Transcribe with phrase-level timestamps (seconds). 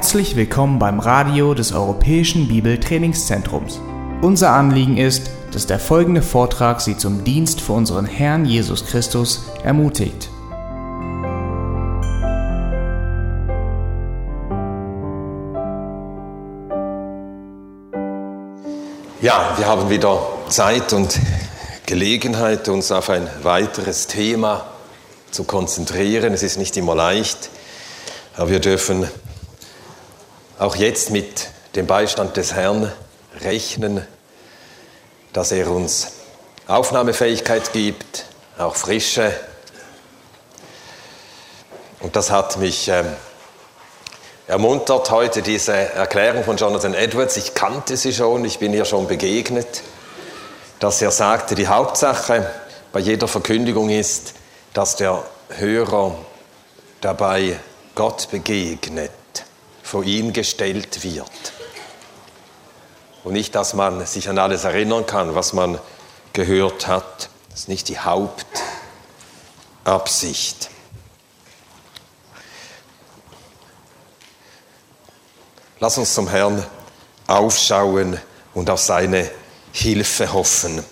[0.00, 3.82] Herzlich willkommen beim Radio des Europäischen Bibeltrainingszentrums.
[4.22, 9.44] Unser Anliegen ist, dass der folgende Vortrag Sie zum Dienst für unseren Herrn Jesus Christus
[9.62, 10.30] ermutigt.
[19.20, 21.20] Ja, wir haben wieder Zeit und
[21.84, 24.64] Gelegenheit, uns auf ein weiteres Thema
[25.30, 26.32] zu konzentrieren.
[26.32, 27.50] Es ist nicht immer leicht,
[28.34, 29.06] aber wir dürfen
[30.60, 32.92] auch jetzt mit dem Beistand des Herrn
[33.40, 34.06] rechnen,
[35.32, 36.12] dass er uns
[36.66, 38.26] Aufnahmefähigkeit gibt,
[38.58, 39.32] auch Frische.
[42.00, 43.06] Und das hat mich ähm,
[44.48, 47.38] ermuntert heute, diese Erklärung von Jonathan Edwards.
[47.38, 49.82] Ich kannte sie schon, ich bin ihr schon begegnet,
[50.78, 52.50] dass er sagte, die Hauptsache
[52.92, 54.34] bei jeder Verkündigung ist,
[54.74, 56.16] dass der Hörer
[57.00, 57.58] dabei
[57.94, 59.10] Gott begegnet
[59.90, 61.52] vor ihn gestellt wird.
[63.24, 65.80] Und nicht, dass man sich an alles erinnern kann, was man
[66.32, 67.28] gehört hat.
[67.50, 70.70] Das ist nicht die Hauptabsicht.
[75.80, 76.64] Lass uns zum Herrn
[77.26, 78.20] aufschauen
[78.54, 79.28] und auf seine
[79.72, 80.84] Hilfe hoffen.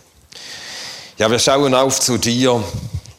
[1.18, 2.64] Ja, wir schauen auf zu dir,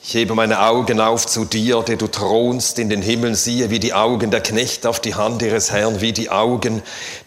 [0.09, 3.77] ich hebe meine Augen auf zu dir, der du thronst in den Himmeln, siehe wie
[3.77, 6.81] die Augen der Knechte auf die Hand ihres Herrn, wie die Augen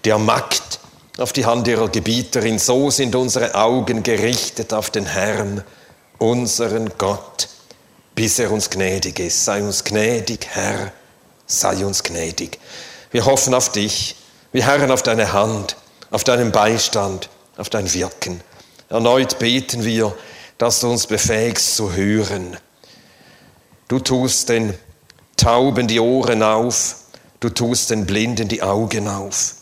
[0.04, 0.80] der Magd
[1.16, 2.58] auf die Hand ihrer Gebieterin.
[2.58, 5.62] So sind unsere Augen gerichtet auf den Herrn,
[6.18, 7.48] unseren Gott,
[8.16, 9.44] bis er uns gnädig ist.
[9.44, 10.90] Sei uns gnädig, Herr,
[11.46, 12.58] sei uns gnädig.
[13.12, 14.16] Wir hoffen auf dich,
[14.50, 15.76] wir harren auf deine Hand,
[16.10, 18.40] auf deinen Beistand, auf dein Wirken.
[18.88, 20.16] Erneut beten wir,
[20.58, 22.56] dass du uns befähigst zu hören
[23.92, 24.72] Du tust den
[25.36, 26.96] Tauben die Ohren auf,
[27.40, 29.52] du tust den Blinden die Augen auf.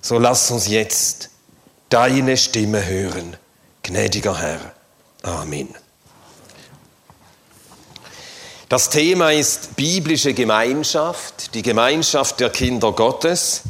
[0.00, 1.30] So lass uns jetzt
[1.88, 3.36] deine Stimme hören,
[3.84, 4.58] gnädiger Herr.
[5.22, 5.72] Amen.
[8.68, 13.62] Das Thema ist biblische Gemeinschaft, die Gemeinschaft der Kinder Gottes.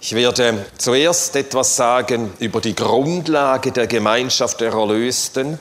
[0.00, 5.58] Ich werde zuerst etwas sagen über die Grundlage der Gemeinschaft der Erlösten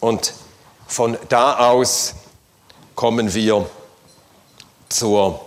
[0.00, 0.32] und
[0.92, 2.14] von da aus
[2.94, 3.66] kommen wir
[4.90, 5.40] zur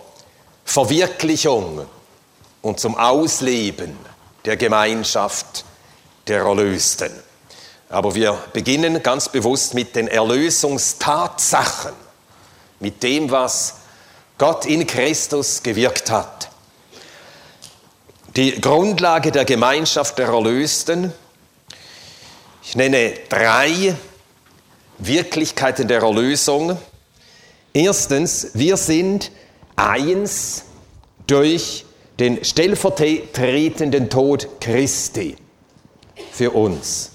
[0.64, 1.86] Verwirklichung
[2.62, 3.96] und zum Ausleben
[4.44, 5.64] der Gemeinschaft
[6.26, 7.12] der Erlösten.
[7.88, 11.92] Aber wir beginnen ganz bewusst mit den Erlösungstatsachen,
[12.80, 13.76] mit dem, was
[14.38, 16.50] Gott in Christus gewirkt hat.
[18.34, 21.12] Die Grundlage der Gemeinschaft der Erlösten,
[22.64, 23.94] ich nenne drei
[24.98, 26.78] Wirklichkeiten der Erlösung.
[27.72, 29.30] Erstens, wir sind
[29.76, 30.64] eins
[31.26, 31.84] durch
[32.18, 35.36] den stellvertretenden Tod Christi
[36.32, 37.10] für uns.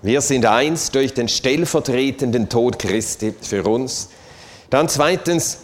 [0.00, 4.08] Wir sind eins durch den stellvertretenden Tod Christi für uns.
[4.70, 5.58] Dann zweitens,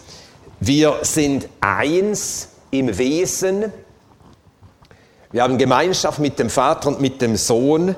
[0.59, 3.73] wir sind eins im Wesen.
[5.31, 7.95] Wir haben Gemeinschaft mit dem Vater und mit dem Sohn.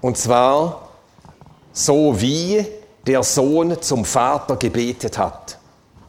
[0.00, 0.89] Und zwar
[1.72, 2.64] so wie
[3.06, 5.58] der Sohn zum Vater gebetet hat.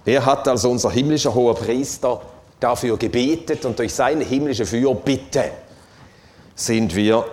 [0.05, 2.21] Er hat als unser himmlischer hoher Priester
[2.59, 5.51] dafür gebetet und durch seine himmlische Fürbitte
[6.55, 7.25] sind wir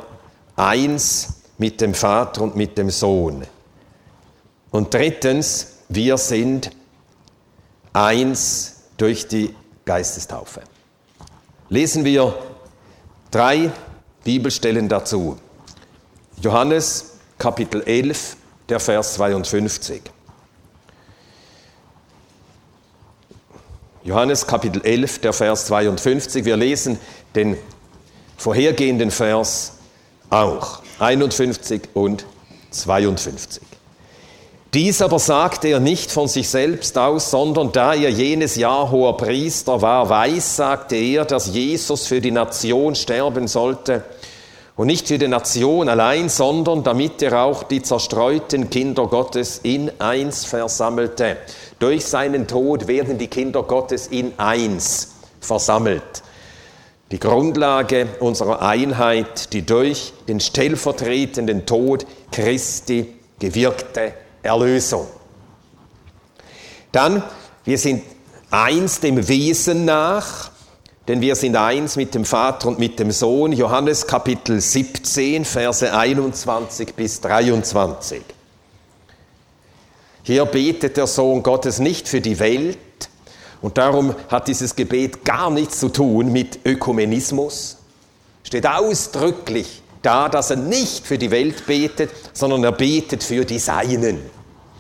[0.56, 3.46] eins mit dem Vater und mit dem Sohn.
[4.70, 6.70] Und drittens, wir sind
[7.92, 10.62] eins durch die Geistestaufe.
[11.68, 12.34] Lesen wir
[13.30, 13.70] drei
[14.24, 15.38] Bibelstellen dazu.
[16.40, 18.36] Johannes Kapitel 11,
[18.68, 20.02] der Vers 52.
[24.02, 26.44] Johannes Kapitel 11, der Vers 52.
[26.44, 26.98] Wir lesen
[27.36, 27.56] den
[28.36, 29.74] vorhergehenden Vers
[30.30, 30.82] auch.
[30.98, 32.24] 51 und
[32.70, 33.62] 52.
[34.74, 39.16] Dies aber sagte er nicht von sich selbst aus, sondern da er jenes Jahr hoher
[39.16, 44.02] Priester war, weiß, sagte er, dass Jesus für die Nation sterben sollte
[44.78, 49.90] und nicht für die Nation allein, sondern damit er auch die zerstreuten Kinder Gottes in
[50.00, 51.36] eins versammelte.
[51.80, 56.22] Durch seinen Tod werden die Kinder Gottes in eins versammelt.
[57.10, 64.14] Die Grundlage unserer Einheit, die durch den stellvertretenden Tod Christi gewirkte
[64.44, 65.08] Erlösung.
[66.92, 67.24] Dann,
[67.64, 68.04] wir sind
[68.52, 70.52] eins dem Wesen nach,
[71.08, 73.52] denn wir sind eins mit dem Vater und mit dem Sohn.
[73.52, 78.22] Johannes Kapitel 17, Verse 21 bis 23.
[80.22, 82.78] Hier betet der Sohn Gottes nicht für die Welt
[83.60, 87.78] Und darum hat dieses Gebet gar nichts zu tun mit Ökumenismus.
[88.44, 93.58] Steht ausdrücklich da, dass er nicht für die Welt betet, sondern er betet für die
[93.58, 94.20] Seinen,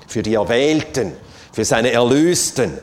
[0.06, 1.12] für die Erwählten,
[1.52, 2.78] für seine Erlösten.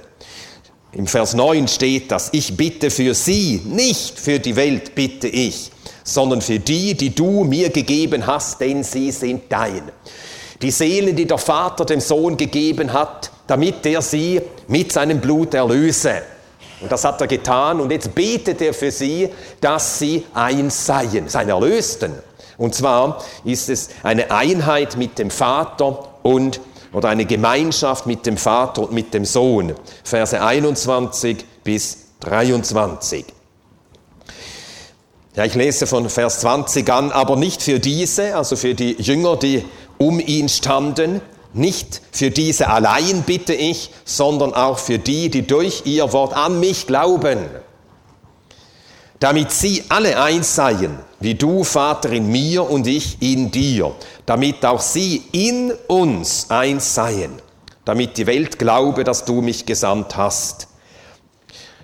[0.95, 5.69] Im Vers 9 steht das, ich bitte für sie, nicht für die Welt bitte ich,
[6.05, 9.91] sondern für die, die du mir gegeben hast, denn sie sind dein.
[10.61, 15.53] Die Seelen, die der Vater dem Sohn gegeben hat, damit er sie mit seinem Blut
[15.53, 16.21] erlöse.
[16.79, 21.27] Und das hat er getan und jetzt betet er für sie, dass sie eins seien,
[21.27, 22.13] sein Erlösten.
[22.57, 26.61] Und zwar ist es eine Einheit mit dem Vater und
[26.95, 29.75] oder eine Gemeinschaft mit dem Vater und mit dem Sohn.
[30.05, 33.25] Verse 21 bis 23.
[35.35, 39.35] Ja, ich lese von Vers 20 an, aber nicht für diese, also für die Jünger,
[39.35, 39.65] die
[39.97, 41.19] um ihn standen,
[41.51, 46.61] nicht für diese allein bitte ich, sondern auch für die, die durch ihr Wort an
[46.61, 47.39] mich glauben,
[49.25, 53.95] damit sie alle eins seien, wie du, Vater, in mir und ich in dir,
[54.27, 57.31] damit auch sie in uns eins seien,
[57.85, 60.67] damit die Welt glaube, dass du mich gesandt hast.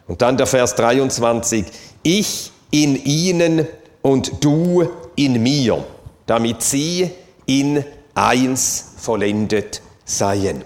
[0.05, 1.65] Und dann der Vers 23,
[2.03, 3.67] ich in ihnen
[4.03, 5.83] und du in mir,
[6.27, 7.09] damit sie
[7.47, 7.83] in
[8.13, 10.63] eins vollendet seien.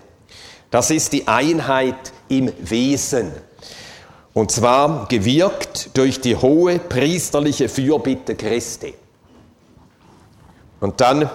[0.72, 3.32] Das ist die Einheit im Wesen.
[4.36, 8.94] Und zwar gewirkt durch die hohe priesterliche Fürbitte Christi.
[10.82, 11.30] Und dann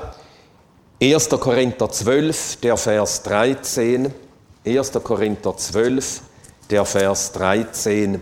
[1.01, 1.31] 1.
[1.31, 4.13] Korinther 12, der Vers 13.
[4.67, 4.93] 1.
[5.03, 6.21] Korinther 12,
[6.69, 8.21] der Vers 13.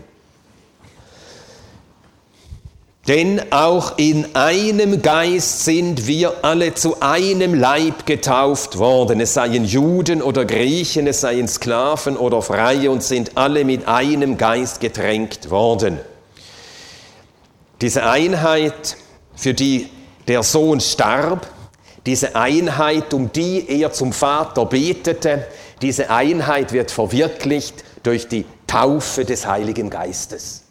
[3.07, 9.19] Denn auch in einem Geist sind wir alle zu einem Leib getauft worden.
[9.19, 14.37] Es seien Juden oder Griechen, es seien Sklaven oder Freie und sind alle mit einem
[14.37, 15.99] Geist getränkt worden.
[17.81, 18.97] Diese Einheit,
[19.35, 19.89] für die
[20.27, 21.47] der Sohn starb,
[22.05, 25.47] diese Einheit, um die er zum Vater betete,
[25.81, 30.63] diese Einheit wird verwirklicht durch die Taufe des Heiligen Geistes.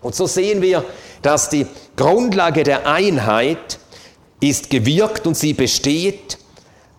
[0.00, 0.84] Und so sehen wir,
[1.22, 1.66] dass die
[1.96, 3.78] Grundlage der Einheit
[4.40, 6.38] ist gewirkt und sie besteht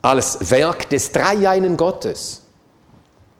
[0.01, 2.41] als Werk des Dreieinen Gottes.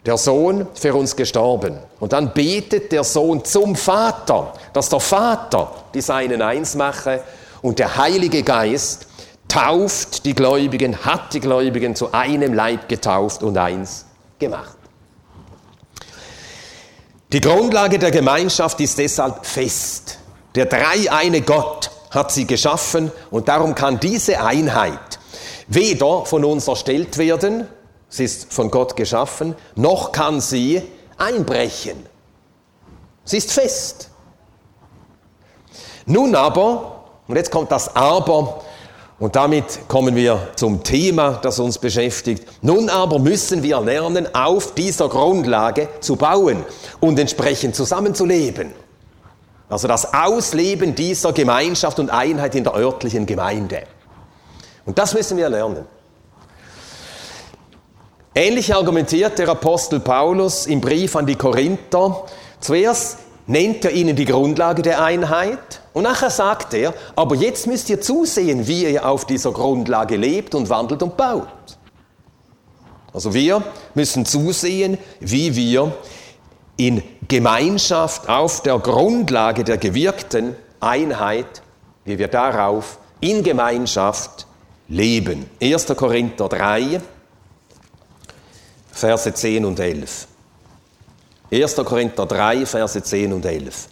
[0.06, 1.78] Der Sohn für uns gestorben.
[2.00, 7.22] Und dann betet der Sohn zum Vater, dass der Vater die Seinen eins mache
[7.62, 9.08] und der Heilige Geist
[9.50, 14.06] tauft die Gläubigen, hat die Gläubigen zu einem Leib getauft und eins
[14.40, 14.79] gemacht.
[17.31, 20.18] Die Grundlage der Gemeinschaft ist deshalb fest.
[20.56, 25.20] Der dreieine Gott hat sie geschaffen und darum kann diese Einheit
[25.68, 27.68] weder von uns erstellt werden,
[28.08, 30.81] sie ist von Gott geschaffen, noch kann sie
[31.20, 32.04] einbrechen.
[33.26, 34.10] Sie ist fest.
[36.08, 38.64] Nun aber, und jetzt kommt das Aber,
[39.19, 42.45] und damit kommen wir zum Thema, das uns beschäftigt.
[42.62, 46.63] Nun aber müssen wir lernen, auf dieser Grundlage zu bauen
[47.01, 48.71] und entsprechend zusammenzuleben.
[49.68, 53.83] Also das Ausleben dieser Gemeinschaft und Einheit in der örtlichen Gemeinde.
[54.85, 55.85] Und das müssen wir lernen.
[58.33, 62.23] Ähnlich argumentiert der Apostel Paulus im Brief an die Korinther.
[62.61, 67.90] Zuerst nennt er ihnen die Grundlage der Einheit und nachher sagt er, aber jetzt müsst
[67.90, 71.50] ihr zusehen, wie ihr auf dieser Grundlage lebt und wandelt und baut.
[73.12, 73.62] Also wir
[73.96, 75.94] müssen zusehen, wie wir
[76.78, 81.62] in Gemeinschaft auf der Grundlage der gewirkten Einheit,
[82.06, 84.48] wie wir darauf in Gemeinschaft
[84.88, 85.50] leben.
[85.62, 85.88] 1.
[85.98, 87.02] Korinther 3,
[88.90, 90.28] Verse 10 und 11.
[91.52, 91.76] 1.
[91.76, 93.90] Korinther 3, Verse 10 und 11.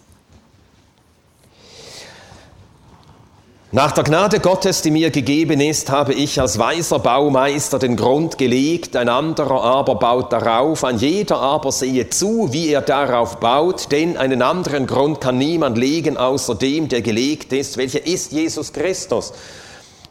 [3.70, 8.38] Nach der Gnade Gottes, die mir gegeben ist, habe ich als weiser Baumeister den Grund
[8.38, 13.92] gelegt, ein anderer aber baut darauf, ein jeder aber sehe zu, wie er darauf baut,
[13.92, 18.72] denn einen anderen Grund kann niemand legen, außer dem, der gelegt ist, welcher ist Jesus
[18.72, 19.34] Christus.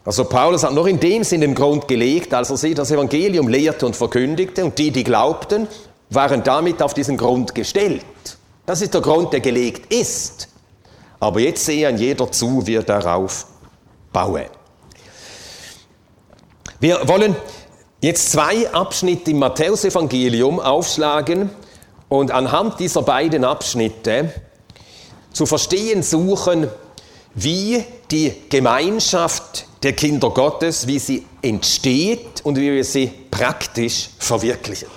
[0.04, 3.48] Also Paulus hat noch in dem Sinn den Grund gelegt, als er sie das Evangelium
[3.48, 5.66] lehrte und verkündigte und die, die glaubten,
[6.10, 8.04] waren damit auf diesen Grund gestellt.
[8.66, 10.47] Das ist der Grund, der gelegt ist.
[11.20, 13.46] Aber jetzt sehe ein jeder zu, wie er darauf
[14.12, 14.46] baue.
[16.80, 17.34] Wir wollen
[18.00, 21.50] jetzt zwei Abschnitte im Matthäusevangelium aufschlagen
[22.08, 24.32] und anhand dieser beiden Abschnitte
[25.32, 26.68] zu verstehen suchen,
[27.34, 34.88] wie die Gemeinschaft der Kinder Gottes, wie sie entsteht und wie wir sie praktisch verwirklichen.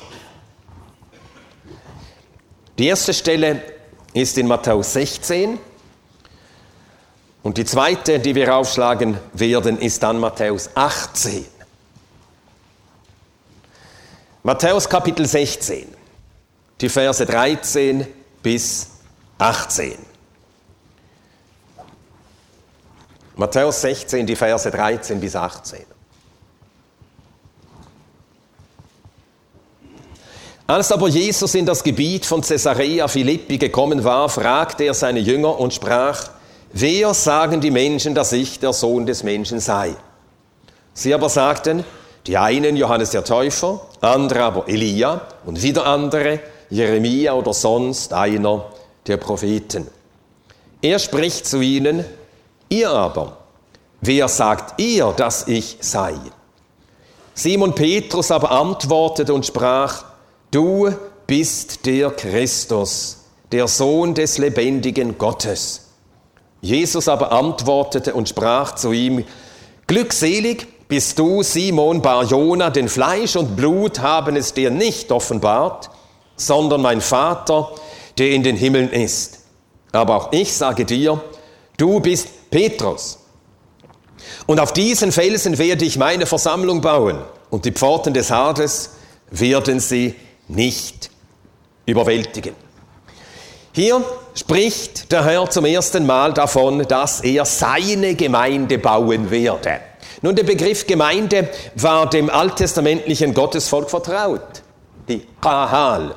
[2.77, 3.61] Die erste Stelle
[4.13, 5.59] ist in Matthäus 16
[7.43, 11.45] und die zweite, die wir aufschlagen werden, ist dann Matthäus 18.
[14.43, 15.87] Matthäus Kapitel 16,
[16.79, 18.07] die Verse 13
[18.43, 18.89] bis
[19.37, 19.97] 18.
[23.35, 25.85] Matthäus 16, die Verse 13 bis 18.
[30.67, 35.59] Als aber Jesus in das Gebiet von Caesarea Philippi gekommen war, fragte er seine Jünger
[35.59, 36.29] und sprach,
[36.73, 39.95] wer sagen die Menschen, dass ich der Sohn des Menschen sei?
[40.93, 41.83] Sie aber sagten,
[42.27, 48.65] die einen Johannes der Täufer, andere aber Elia und wieder andere Jeremia oder sonst einer
[49.07, 49.87] der Propheten.
[50.81, 52.05] Er spricht zu ihnen,
[52.69, 53.37] ihr aber,
[54.01, 56.15] wer sagt ihr, dass ich sei?
[57.33, 60.03] Simon Petrus aber antwortete und sprach,
[60.51, 60.91] du
[61.27, 63.17] bist der Christus,
[63.51, 65.80] der Sohn des lebendigen Gottes.
[66.61, 69.25] Jesus aber antwortete und sprach zu ihm,
[69.87, 75.89] Glückselig bist du, Simon Barjona, denn Fleisch und Blut haben es dir nicht offenbart,
[76.35, 77.71] sondern mein Vater,
[78.17, 79.39] der in den Himmeln ist.
[79.91, 81.21] Aber auch ich sage dir,
[81.77, 83.19] du bist Petrus.
[84.45, 88.91] Und auf diesen Felsen werde ich meine Versammlung bauen, und die Pforten des Hades
[89.29, 90.15] werden sie
[90.47, 91.09] nicht
[91.85, 92.55] überwältigen.
[93.73, 94.03] Hier
[94.35, 99.79] spricht der Herr zum ersten Mal davon, dass er seine Gemeinde bauen werde.
[100.21, 104.61] Nun, der Begriff Gemeinde war dem alttestamentlichen Gottesvolk vertraut.
[105.07, 106.15] Die Kahal,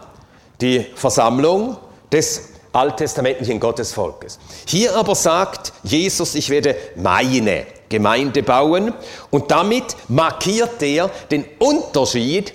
[0.60, 1.76] die Versammlung
[2.10, 4.40] des alttestamentlichen Gottesvolkes.
[4.66, 8.92] Hier aber sagt Jesus, ich werde meine Gemeinde bauen
[9.30, 12.52] und damit markiert er den Unterschied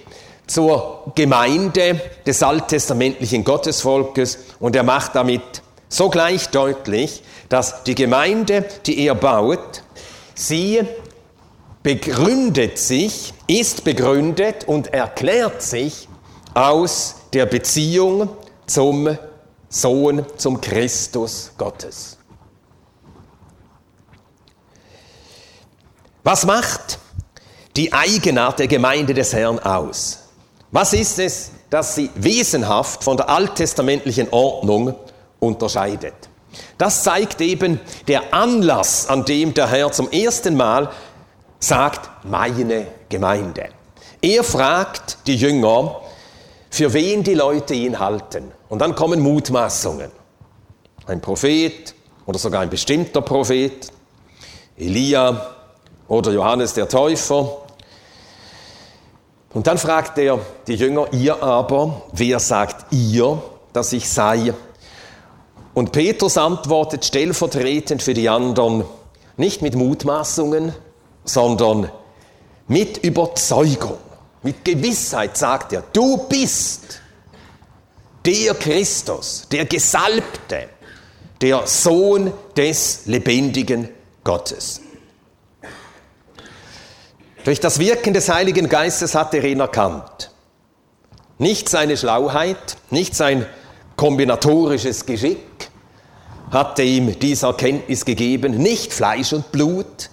[0.49, 9.05] zur Gemeinde des alttestamentlichen Gottesvolkes und er macht damit sogleich deutlich, dass die Gemeinde, die
[9.05, 9.83] er baut,
[10.35, 10.81] sie
[11.83, 16.07] begründet sich, ist begründet und erklärt sich
[16.53, 18.29] aus der Beziehung
[18.65, 19.17] zum
[19.69, 22.17] Sohn, zum Christus Gottes.
[26.23, 26.99] Was macht
[27.75, 30.18] die Eigenart der Gemeinde des Herrn aus?
[30.71, 34.95] Was ist es, das sie wesenhaft von der alttestamentlichen Ordnung
[35.39, 36.13] unterscheidet?
[36.77, 40.89] Das zeigt eben der Anlass, an dem der Herr zum ersten Mal
[41.59, 43.69] sagt, meine Gemeinde.
[44.21, 46.01] Er fragt die Jünger,
[46.69, 48.51] für wen die Leute ihn halten.
[48.69, 50.11] Und dann kommen Mutmaßungen.
[51.07, 51.95] Ein Prophet
[52.25, 53.91] oder sogar ein bestimmter Prophet,
[54.77, 55.55] Elia
[56.07, 57.63] oder Johannes der Täufer.
[59.53, 63.41] Und dann fragt er die Jünger, ihr aber, wer sagt ihr,
[63.73, 64.53] dass ich sei?
[65.73, 68.83] Und Petrus antwortet stellvertretend für die anderen,
[69.37, 70.73] nicht mit Mutmaßungen,
[71.23, 71.89] sondern
[72.67, 73.97] mit Überzeugung.
[74.43, 77.01] Mit Gewissheit sagt er, du bist
[78.25, 80.69] der Christus, der Gesalbte,
[81.41, 83.89] der Sohn des lebendigen
[84.23, 84.81] Gottes.
[87.43, 90.31] Durch das Wirken des Heiligen Geistes hat er ihn erkannt.
[91.37, 93.45] Nicht seine Schlauheit, nicht sein
[93.95, 95.69] kombinatorisches Geschick
[96.51, 100.09] hatte ihm diese Erkenntnis gegeben, nicht Fleisch und Blut,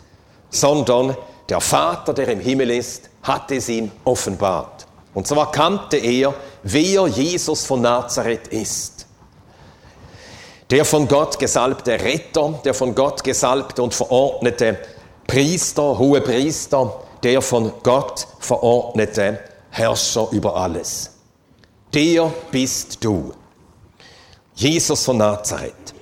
[0.51, 1.17] sondern
[1.49, 4.87] der Vater, der im Himmel ist, hat es ihm offenbart.
[5.15, 9.07] Und zwar kannte er, wer Jesus von Nazareth ist.
[10.71, 14.79] Der von Gott gesalbte Retter, der von Gott gesalbte und verordnete
[15.27, 19.41] Priester, hohe Priester, der von Gott verordnete
[19.71, 21.11] Herrscher über alles.
[21.93, 23.33] Der bist du.
[24.55, 25.93] Jesus von Nazareth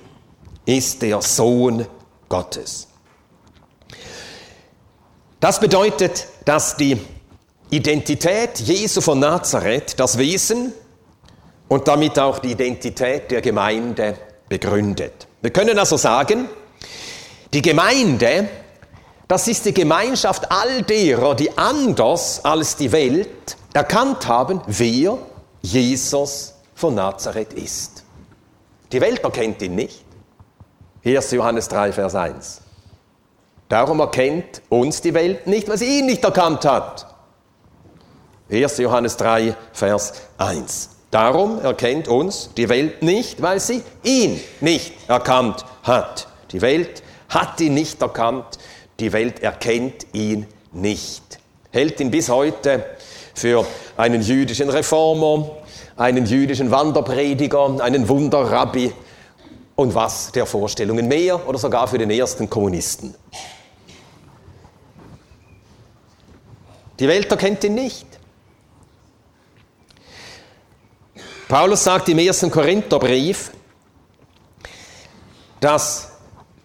[0.67, 1.87] ist der Sohn
[2.29, 2.87] Gottes.
[5.39, 7.01] Das bedeutet, dass die
[7.71, 10.73] Identität Jesu von Nazareth das Wesen
[11.67, 14.15] und damit auch die Identität der Gemeinde
[14.47, 15.25] begründet.
[15.41, 16.49] Wir können also sagen,
[17.51, 18.47] die Gemeinde,
[19.27, 25.17] das ist die Gemeinschaft all derer, die anders als die Welt erkannt haben, wer
[25.61, 28.03] Jesus von Nazareth ist.
[28.91, 30.05] Die Welt erkennt ihn nicht.
[31.03, 31.31] 1.
[31.31, 32.61] Johannes 3, Vers 1.
[33.67, 37.07] Darum erkennt uns die Welt nicht, weil sie ihn nicht erkannt hat.
[38.49, 38.77] 1.
[38.77, 40.89] Johannes 3, Vers 1.
[41.09, 46.27] Darum erkennt uns die Welt nicht, weil sie ihn nicht erkannt hat.
[46.51, 48.59] Die Welt hat ihn nicht erkannt,
[48.99, 51.39] die Welt erkennt ihn nicht.
[51.71, 52.85] Hält ihn bis heute
[53.33, 53.65] für
[53.97, 55.57] einen jüdischen Reformer,
[55.97, 58.93] einen jüdischen Wanderprediger, einen Wunderrabbi
[59.75, 63.13] und was der Vorstellungen mehr oder sogar für den ersten Kommunisten.
[66.99, 68.07] Die Welt erkennt ihn nicht.
[71.49, 73.51] Paulus sagt im ersten Korintherbrief,
[75.59, 76.14] dass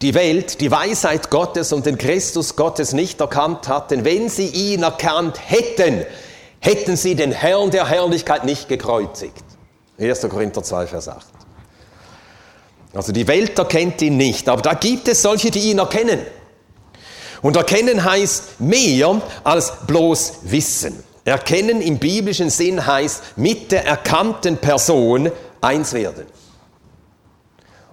[0.03, 4.47] die Welt die Weisheit Gottes und den Christus Gottes nicht erkannt hat, denn wenn sie
[4.47, 6.07] ihn erkannt hätten,
[6.61, 9.45] hätten sie den Herrn der Herrlichkeit nicht gekreuzigt.
[9.99, 10.21] 1.
[10.29, 11.27] Korinther 2, Vers 8.
[12.95, 16.21] Also die Welt erkennt ihn nicht, aber da gibt es solche, die ihn erkennen.
[17.43, 21.03] Und erkennen heißt mehr als bloß wissen.
[21.25, 25.31] Erkennen im biblischen Sinn heißt mit der erkannten Person
[25.61, 26.27] eins werden.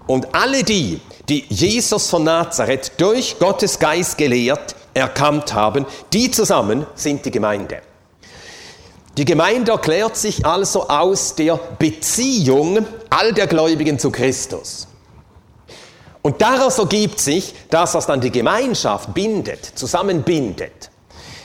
[0.08, 6.88] Und alle die, die Jesus von Nazareth durch Gottes Geist gelehrt, erkannt haben, die zusammen
[6.96, 7.82] sind die Gemeinde.
[9.18, 14.88] Die Gemeinde erklärt sich also aus der Beziehung all der Gläubigen zu Christus.
[16.22, 20.92] Und daraus ergibt sich, dass das dann die Gemeinschaft bindet, zusammenbindet.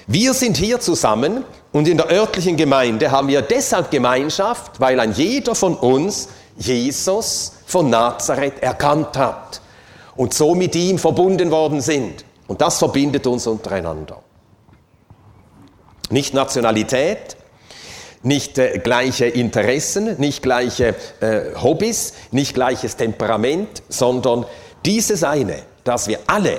[0.06, 5.12] Wir sind hier zusammen und in der örtlichen Gemeinde haben wir deshalb Gemeinschaft, weil ein
[5.12, 9.60] jeder von uns Jesus von Nazareth erkannt hat
[10.16, 12.24] und so mit ihm verbunden worden sind.
[12.46, 14.22] Und das verbindet uns untereinander.
[16.10, 17.36] Nicht Nationalität,
[18.22, 24.46] nicht äh, gleiche Interessen, nicht gleiche äh, Hobbys, nicht gleiches Temperament, sondern
[24.84, 26.58] dieses eine, dass wir alle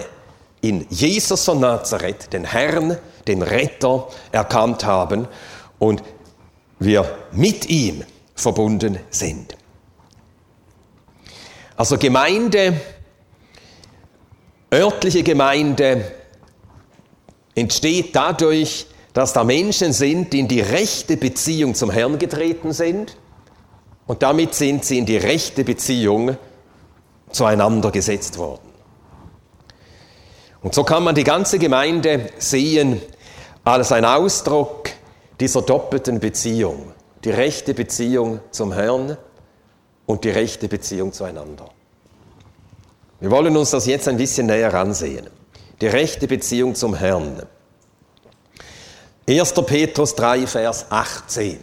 [0.62, 2.98] in Jesus von Nazareth, den Herrn,
[3.28, 5.28] den Retter, erkannt haben
[5.78, 6.02] und
[6.80, 8.04] wir mit ihm
[8.36, 9.56] verbunden sind.
[11.75, 12.74] Also Gemeinde,
[14.72, 16.12] örtliche Gemeinde
[17.56, 23.15] entsteht dadurch, dass da Menschen sind, die in die rechte Beziehung zum Herrn getreten sind
[24.08, 26.38] und damit sind sie in die rechte Beziehung
[27.32, 28.69] zueinander gesetzt worden.
[30.62, 33.02] Und so kann man die ganze Gemeinde sehen
[33.63, 34.89] als ein Ausdruck
[35.39, 36.93] dieser doppelten Beziehung.
[37.24, 39.17] Die rechte Beziehung zum Herrn
[40.06, 41.70] und die rechte Beziehung zueinander.
[43.20, 45.30] Wir wollen uns das jetzt ein bisschen näher ansehen.
[45.80, 47.44] Die rechte Beziehung zum Herrn.
[49.28, 49.54] 1.
[49.66, 51.60] Petrus 3, Vers 18.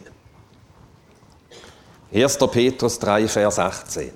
[2.13, 2.39] 1.
[2.51, 4.11] Petrus 3, Vers 18.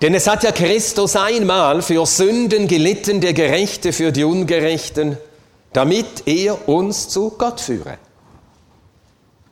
[0.00, 5.16] Denn es hat ja Christus einmal für Sünden gelitten, der Gerechte für die Ungerechten,
[5.72, 7.98] damit er uns zu Gott führe.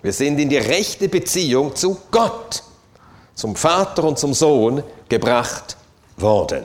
[0.03, 2.63] Wir sind in die rechte Beziehung zu Gott,
[3.35, 5.77] zum Vater und zum Sohn gebracht
[6.17, 6.65] worden.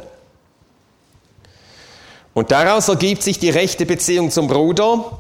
[2.34, 5.18] Und daraus ergibt sich die rechte Beziehung zum Bruder.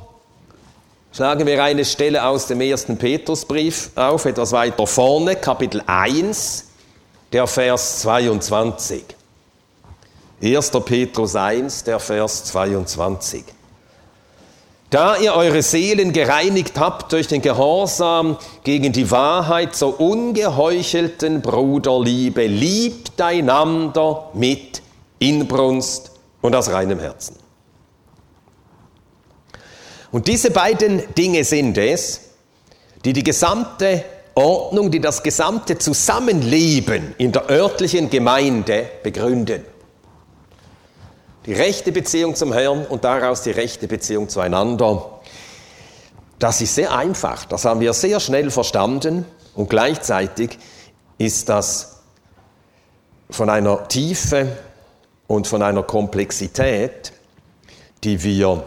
[1.11, 6.65] Schlagen wir eine Stelle aus dem ersten Petrusbrief auf, etwas weiter vorne, Kapitel 1,
[7.33, 9.03] der Vers 22.
[10.41, 10.71] 1.
[10.85, 13.43] Petrus 1, der Vers 22.
[14.91, 22.45] Da ihr eure Seelen gereinigt habt durch den Gehorsam gegen die Wahrheit zur ungeheuchelten Bruderliebe,
[22.45, 24.81] liebt einander mit
[25.17, 27.37] Inbrunst und aus reinem Herzen.
[30.11, 32.19] Und diese beiden Dinge sind es,
[33.05, 34.03] die die gesamte
[34.35, 39.63] Ordnung, die das gesamte Zusammenleben in der örtlichen Gemeinde begründen.
[41.45, 45.19] Die rechte Beziehung zum Herrn und daraus die rechte Beziehung zueinander.
[46.37, 49.25] Das ist sehr einfach, das haben wir sehr schnell verstanden
[49.55, 50.57] und gleichzeitig
[51.17, 52.01] ist das
[53.29, 54.57] von einer Tiefe
[55.27, 57.13] und von einer Komplexität,
[58.03, 58.63] die wir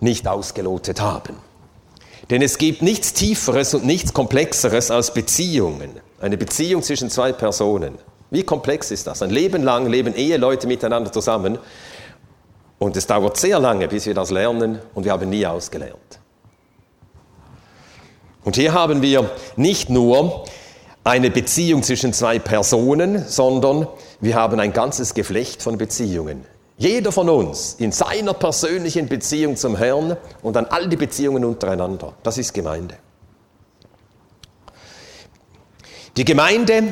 [0.00, 1.36] nicht ausgelotet haben.
[2.30, 6.00] Denn es gibt nichts Tieferes und nichts Komplexeres als Beziehungen.
[6.20, 7.98] Eine Beziehung zwischen zwei Personen.
[8.30, 9.22] Wie komplex ist das?
[9.22, 11.58] Ein Leben lang leben Eheleute miteinander zusammen
[12.78, 16.20] und es dauert sehr lange, bis wir das lernen und wir haben nie ausgelernt.
[18.44, 20.44] Und hier haben wir nicht nur
[21.04, 23.86] eine Beziehung zwischen zwei Personen, sondern
[24.20, 26.44] wir haben ein ganzes Geflecht von Beziehungen.
[26.78, 32.12] Jeder von uns in seiner persönlichen Beziehung zum Herrn und dann all die Beziehungen untereinander.
[32.22, 32.96] Das ist Gemeinde.
[36.16, 36.82] Die Gemeinde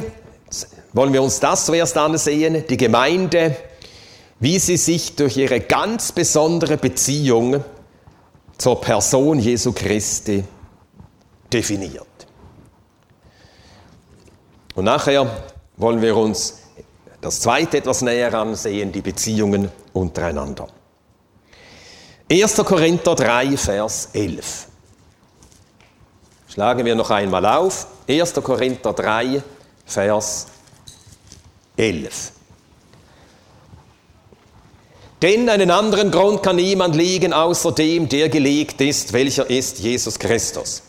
[0.94, 3.56] wollen wir uns das zuerst ansehen, die Gemeinde,
[4.38, 7.62] wie sie sich durch ihre ganz besondere Beziehung
[8.56, 10.44] zur Person Jesu Christi
[11.52, 12.06] definiert.
[14.76, 15.26] Und nachher
[15.76, 16.60] wollen wir uns
[17.20, 20.68] das zweite etwas näher ansehen, die Beziehungen untereinander.
[22.30, 22.56] 1.
[22.56, 24.68] Korinther 3, Vers 11.
[26.48, 27.86] Schlagen wir noch einmal auf.
[28.08, 28.34] 1.
[28.34, 29.42] Korinther 3,
[29.86, 30.46] Vers
[31.76, 32.32] 11.
[35.22, 40.18] Denn einen anderen Grund kann niemand legen, außer dem, der gelegt ist, welcher ist Jesus
[40.18, 40.82] Christus.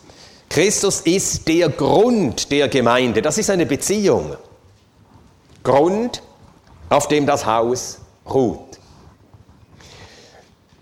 [0.50, 3.22] Christus ist der Grund der Gemeinde.
[3.22, 4.36] Das ist eine Beziehung.
[5.64, 6.22] Grund,
[6.90, 8.80] auf dem das Haus ruht.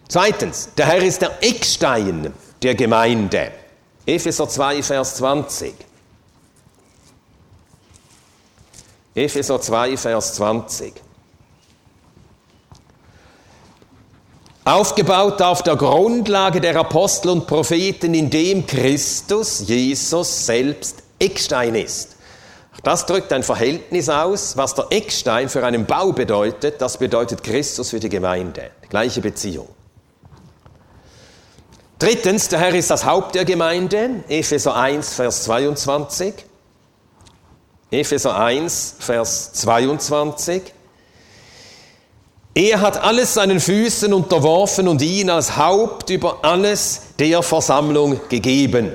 [0.07, 3.51] Zweitens, der Herr ist der Eckstein der Gemeinde.
[4.05, 5.73] Epheser 2, Vers 20.
[9.15, 10.93] Epheser 2, Vers 20.
[14.65, 22.15] Aufgebaut auf der Grundlage der Apostel und Propheten, in dem Christus, Jesus selbst Eckstein ist.
[22.81, 27.91] Das drückt ein Verhältnis aus, was der Eckstein für einen Bau bedeutet, das bedeutet Christus
[27.91, 28.71] für die Gemeinde.
[28.89, 29.67] Gleiche Beziehung.
[31.99, 36.33] Drittens, der Herr ist das Haupt der Gemeinde, Epheser 1, Vers 22.
[37.93, 40.63] Epheser 1, Vers 22.
[42.55, 48.93] Er hat alles seinen Füßen unterworfen und ihn als Haupt über alles der Versammlung gegeben.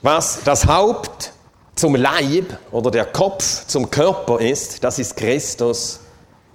[0.00, 1.32] Was das Haupt
[1.74, 6.00] zum Leib oder der Kopf zum Körper ist, das ist Christus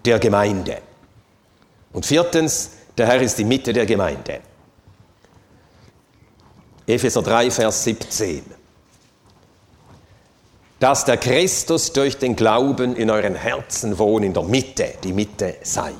[0.03, 0.79] der Gemeinde.
[1.93, 4.39] Und viertens, der Herr ist die Mitte der Gemeinde.
[6.87, 8.56] Epheser 3, Vers 17
[10.79, 15.55] dass der Christus durch den Glauben in euren Herzen wohnt, in der Mitte, die Mitte
[15.63, 15.93] sei.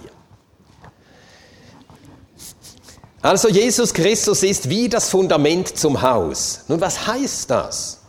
[3.22, 6.62] Also Jesus Christus ist wie das Fundament zum Haus.
[6.68, 8.02] Nun, was heißt das?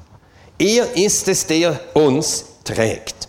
[0.59, 3.29] Er ist es, der uns trägt.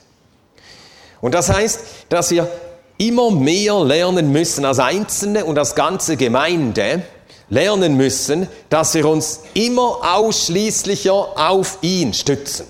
[1.22, 2.50] Und das heißt, dass wir
[2.98, 7.04] immer mehr lernen müssen als Einzelne und als ganze Gemeinde,
[7.50, 12.68] lernen müssen, dass wir uns immer ausschließlicher auf ihn stützen.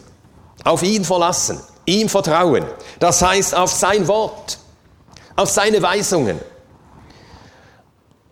[0.63, 2.65] Auf ihn verlassen, ihm vertrauen.
[2.99, 4.59] Das heißt auf sein Wort,
[5.35, 6.39] auf seine Weisungen,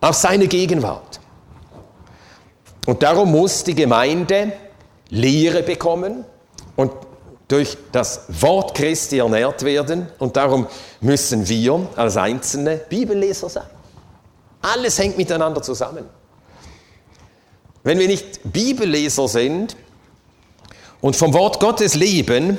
[0.02, 1.20] auf seine Gegenwart.
[2.86, 4.54] Und darum muss die Gemeinde
[5.10, 6.26] Lehre bekommen
[6.76, 6.92] und
[7.48, 10.08] durch das Wort Christi ernährt werden.
[10.20, 10.68] Und darum
[11.00, 13.68] müssen wir als Einzelne Bibelleser sein.
[14.62, 16.06] Alles hängt miteinander zusammen.
[17.84, 19.78] Wenn wir nicht Bibelleser sind,
[21.02, 22.58] und vom Wort Gottes leben,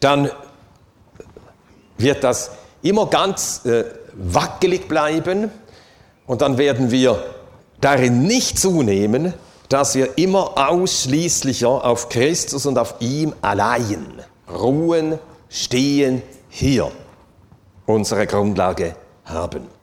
[0.00, 0.30] dann
[1.98, 5.50] wird das immer ganz äh, wackelig bleiben
[6.26, 7.22] und dann werden wir
[7.80, 9.34] darin nicht zunehmen,
[9.68, 16.90] dass wir immer ausschließlicher auf Christus und auf ihm allein ruhen, stehen, hier
[17.86, 19.79] unsere Grundlage haben.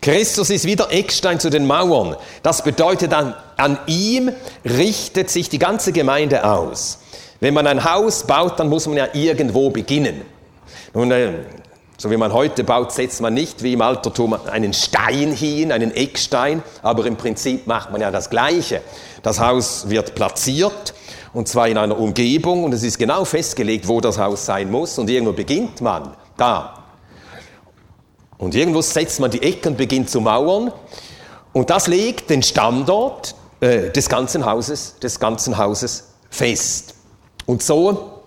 [0.00, 2.16] Christus ist wieder Eckstein zu den Mauern.
[2.42, 4.30] Das bedeutet, an, an ihm
[4.64, 7.00] richtet sich die ganze Gemeinde aus.
[7.40, 10.22] Wenn man ein Haus baut, dann muss man ja irgendwo beginnen.
[10.94, 11.32] Nun, äh,
[11.98, 15.94] so wie man heute baut, setzt man nicht wie im Altertum einen Stein hin, einen
[15.94, 18.80] Eckstein, aber im Prinzip macht man ja das Gleiche.
[19.22, 20.94] Das Haus wird platziert
[21.34, 24.98] und zwar in einer Umgebung und es ist genau festgelegt, wo das Haus sein muss
[24.98, 26.79] und irgendwo beginnt man da.
[28.40, 30.72] Und irgendwo setzt man die Ecken und beginnt zu mauern.
[31.52, 36.94] Und das legt den Standort äh, des ganzen Hauses, des ganzen Hauses fest.
[37.44, 38.22] Und so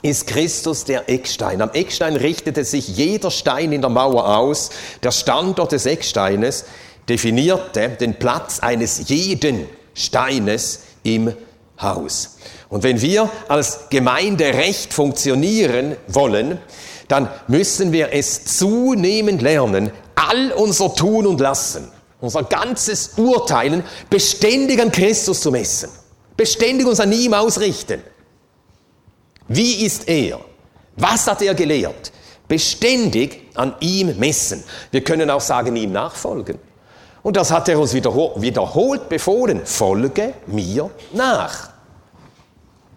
[0.00, 1.60] ist Christus der Eckstein.
[1.60, 4.70] Am Eckstein richtete sich jeder Stein in der Mauer aus.
[5.02, 6.64] Der Standort des Ecksteines
[7.06, 11.34] definierte den Platz eines jeden Steines im
[11.78, 12.38] Haus.
[12.70, 16.58] Und wenn wir als Gemeinde recht funktionieren wollen,
[17.08, 21.90] dann müssen wir es zunehmend lernen, all unser Tun und Lassen,
[22.20, 25.88] unser ganzes Urteilen beständig an Christus zu messen.
[26.36, 28.02] Beständig uns an ihm ausrichten.
[29.48, 30.38] Wie ist er?
[30.96, 32.12] Was hat er gelehrt?
[32.46, 34.62] Beständig an ihm messen.
[34.90, 36.58] Wir können auch sagen, ihm nachfolgen.
[37.22, 39.64] Und das hat er uns wiederholt befohlen.
[39.64, 41.70] Folge mir nach.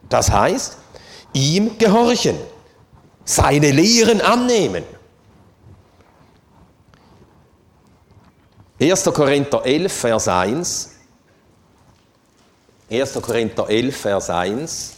[0.09, 0.77] Das heißt,
[1.33, 2.37] ihm gehorchen
[3.25, 4.83] seine Lehren annehmen.
[8.79, 9.03] 1.
[9.13, 10.89] Korinther 11, Vers 1.
[12.89, 13.13] 1.
[13.21, 14.93] Korinther 11, Vers 1.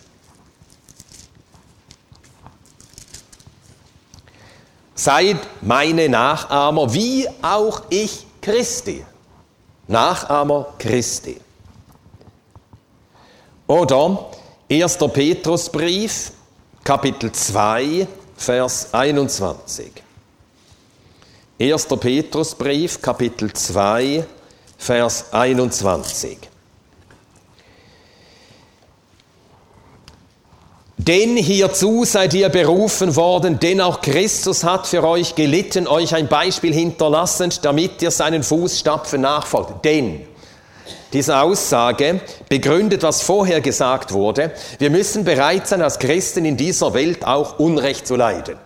[4.95, 9.05] Seid meine Nachahmer, wie auch ich Christi.
[9.88, 11.41] Nachahmer Christi.
[13.67, 14.29] Oder
[14.71, 14.97] 1.
[15.12, 16.31] Petrusbrief,
[16.84, 19.89] Kapitel 2, Vers 21.
[21.58, 21.86] 1.
[21.86, 24.26] Petrusbrief, Kapitel 2,
[24.78, 26.39] Vers 21.
[30.98, 36.28] Denn hierzu seid ihr berufen worden, denn auch Christus hat für euch gelitten, euch ein
[36.28, 39.86] Beispiel hinterlassend, damit ihr seinen Fußstapfen nachfolgt.
[39.86, 40.28] Denn
[41.13, 44.52] diese Aussage begründet, was vorher gesagt wurde.
[44.80, 48.58] Wir müssen bereit sein, als Christen in dieser Welt auch Unrecht zu leiden.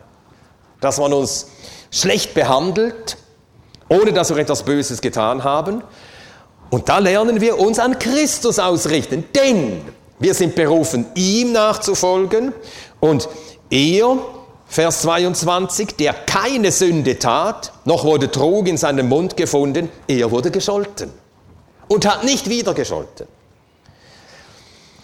[0.80, 1.48] Dass man uns
[1.92, 3.18] schlecht behandelt,
[3.90, 5.84] ohne dass wir etwas Böses getan haben.
[6.70, 9.82] Und da lernen wir uns an Christus ausrichten, denn
[10.20, 12.54] wir sind berufen, ihm nachzufolgen
[13.00, 13.30] und
[13.70, 14.18] er,
[14.70, 20.52] Vers 22, der keine Sünde tat, noch wurde Trug in seinem Mund gefunden, er wurde
[20.52, 21.12] gescholten
[21.88, 23.28] und hat nicht wieder gescholten.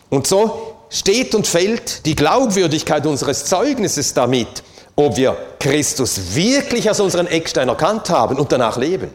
[0.10, 4.64] Und so steht und fällt die Glaubwürdigkeit unseres Zeugnisses damit,
[4.96, 9.10] ob wir Christus wirklich als unseren Eckstein erkannt haben und danach leben.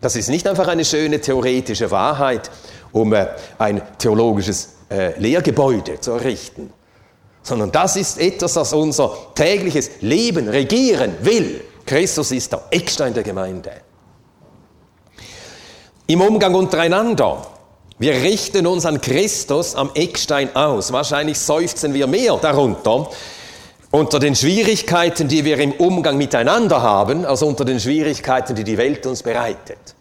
[0.00, 2.50] Das ist nicht einfach eine schöne theoretische Wahrheit,
[2.92, 3.26] um äh,
[3.58, 6.72] ein theologisches äh, Lehrgebäude zu errichten,
[7.42, 11.62] sondern das ist etwas, das unser tägliches Leben regieren will.
[11.84, 13.72] Christus ist der Eckstein der Gemeinde.
[16.08, 17.44] Im Umgang untereinander.
[17.98, 20.92] Wir richten uns an Christus am Eckstein aus.
[20.92, 23.10] Wahrscheinlich seufzen wir mehr darunter,
[23.90, 28.78] unter den Schwierigkeiten, die wir im Umgang miteinander haben, als unter den Schwierigkeiten, die die
[28.78, 29.96] Welt uns bereitet.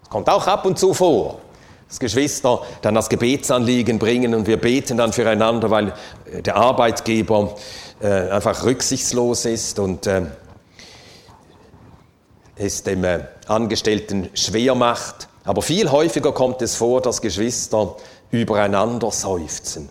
[0.00, 1.38] Das kommt auch ab und zu vor,
[1.86, 5.92] dass Geschwister dann das Gebetsanliegen bringen und wir beten dann füreinander, weil
[6.32, 7.54] äh, der Arbeitgeber
[8.00, 10.22] äh, einfach rücksichtslos ist und äh,
[12.56, 15.27] es dem äh, Angestellten schwer macht.
[15.48, 17.96] Aber viel häufiger kommt es vor, dass Geschwister
[18.30, 19.88] übereinander seufzen.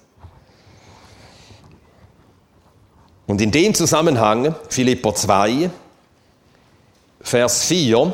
[3.26, 5.72] Und in dem Zusammenhang, Philipper 2,
[7.22, 8.14] Vers 4,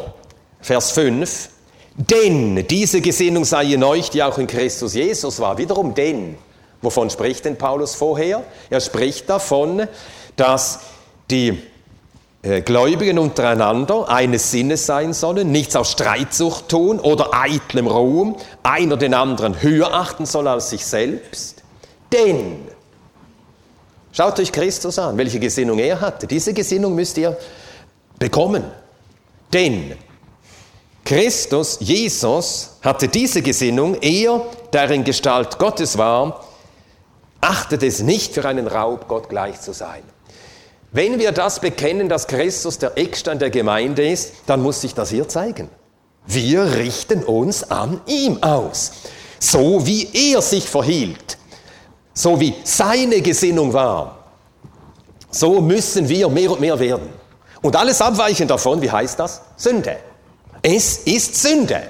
[0.62, 1.50] Vers 5,
[1.96, 5.58] denn diese Gesinnung sei in euch, die auch in Christus Jesus war.
[5.58, 6.38] Wiederum denn.
[6.82, 8.46] Wovon spricht denn Paulus vorher?
[8.70, 9.90] Er spricht davon,
[10.38, 10.80] dass
[11.30, 11.62] die
[12.44, 19.14] Gläubigen untereinander eines Sinnes sein sollen, nichts aus Streitsucht tun oder eitlem Ruhm, einer den
[19.14, 21.64] anderen höher achten soll als sich selbst.
[22.12, 22.68] Denn
[24.14, 26.28] Schaut euch Christus an, welche Gesinnung er hatte.
[26.28, 27.36] Diese Gesinnung müsst ihr
[28.20, 28.64] bekommen.
[29.52, 29.98] Denn
[31.04, 36.46] Christus, Jesus, hatte diese Gesinnung, er, der in Gestalt Gottes war,
[37.42, 40.04] achtet es nicht für einen Raub, Gott gleich zu sein.
[40.94, 45.10] Wenn wir das bekennen, dass Christus der Eckstein der Gemeinde ist, dann muss sich das
[45.10, 45.70] hier zeigen.
[46.26, 48.92] Wir richten uns an ihm aus,
[49.40, 51.38] so wie er sich verhielt
[52.14, 54.18] so wie seine Gesinnung war,
[55.32, 57.10] so müssen wir mehr und mehr werden.
[57.62, 59.42] Und alles abweichen davon, wie heißt das?
[59.56, 59.98] Sünde.
[60.62, 61.82] Es ist Sünde,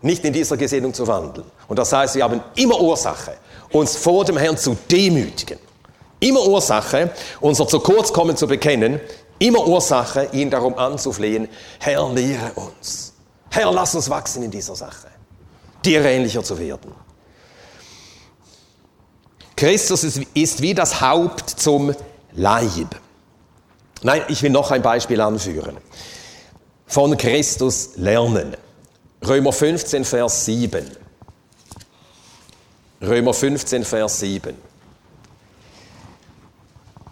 [0.00, 1.46] nicht in dieser Gesinnung zu wandeln.
[1.68, 3.34] Und das heißt, wir haben immer Ursache,
[3.70, 5.58] uns vor dem Herrn zu demütigen.
[6.20, 9.00] Immer Ursache, unser zu kurz kommen zu bekennen.
[9.38, 13.14] Immer Ursache, ihn darum anzuflehen, Herr, lehre uns.
[13.50, 15.08] Herr, lass uns wachsen in dieser Sache,
[15.84, 16.92] dir ähnlicher zu werden.
[19.56, 21.94] Christus ist wie das Haupt zum
[22.32, 22.96] Leib.
[24.02, 25.76] Nein, ich will noch ein Beispiel anführen.
[26.86, 28.56] Von Christus lernen.
[29.26, 30.90] Römer 15, Vers 7.
[33.02, 34.69] Römer 15, Vers 7.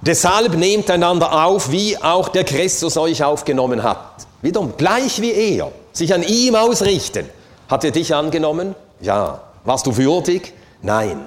[0.01, 4.27] Deshalb nehmt einander auf, wie auch der Christus euch aufgenommen hat.
[4.43, 7.29] Wiederum, gleich wie er, sich an ihm ausrichten.
[7.69, 8.75] Hat er dich angenommen?
[9.01, 9.41] Ja.
[9.65, 10.55] Warst du würdig?
[10.83, 11.27] Nein.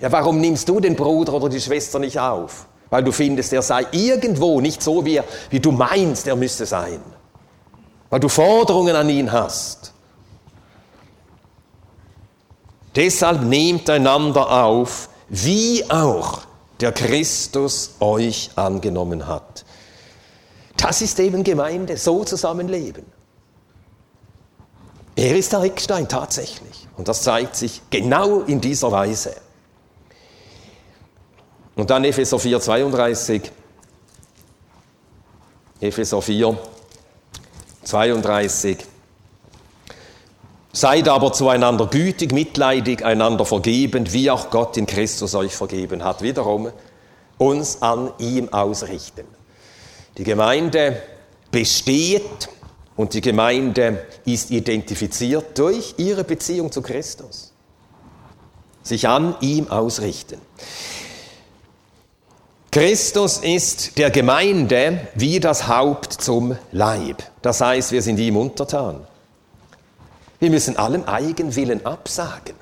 [0.00, 2.66] Ja, warum nimmst du den Bruder oder die Schwester nicht auf?
[2.90, 6.66] Weil du findest, er sei irgendwo nicht so, wie, er, wie du meinst, er müsste
[6.66, 7.00] sein.
[8.10, 9.92] Weil du Forderungen an ihn hast.
[12.94, 16.40] Deshalb nehmt einander auf, wie auch
[16.82, 19.64] der Christus euch angenommen hat.
[20.76, 23.04] Das ist eben Gemeinde, so zusammenleben.
[25.14, 26.88] Er ist der Eckstein tatsächlich.
[26.96, 29.36] Und das zeigt sich genau in dieser Weise.
[31.76, 33.52] Und dann Epheser 4, 32.
[35.80, 36.58] Epheser 4,
[37.84, 38.78] 32.
[40.72, 46.22] Seid aber zueinander gütig, mitleidig, einander vergebend, wie auch Gott in Christus euch vergeben hat.
[46.22, 46.72] Wiederum
[47.36, 49.26] uns an ihm ausrichten.
[50.16, 51.02] Die Gemeinde
[51.50, 52.48] besteht
[52.96, 57.52] und die Gemeinde ist identifiziert durch ihre Beziehung zu Christus.
[58.82, 60.40] Sich an ihm ausrichten.
[62.70, 67.22] Christus ist der Gemeinde wie das Haupt zum Leib.
[67.42, 69.06] Das heißt, wir sind ihm untertan.
[70.42, 72.56] Wir müssen allem Eigenwillen absagen.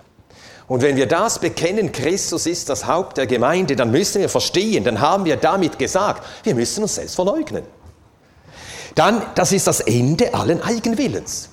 [0.69, 4.85] Und wenn wir das bekennen, Christus ist das Haupt der Gemeinde, dann müssen wir verstehen,
[4.85, 7.63] dann haben wir damit gesagt, wir müssen uns selbst verleugnen.
[8.97, 11.49] Dann, das ist das Ende allen Eigenwillens.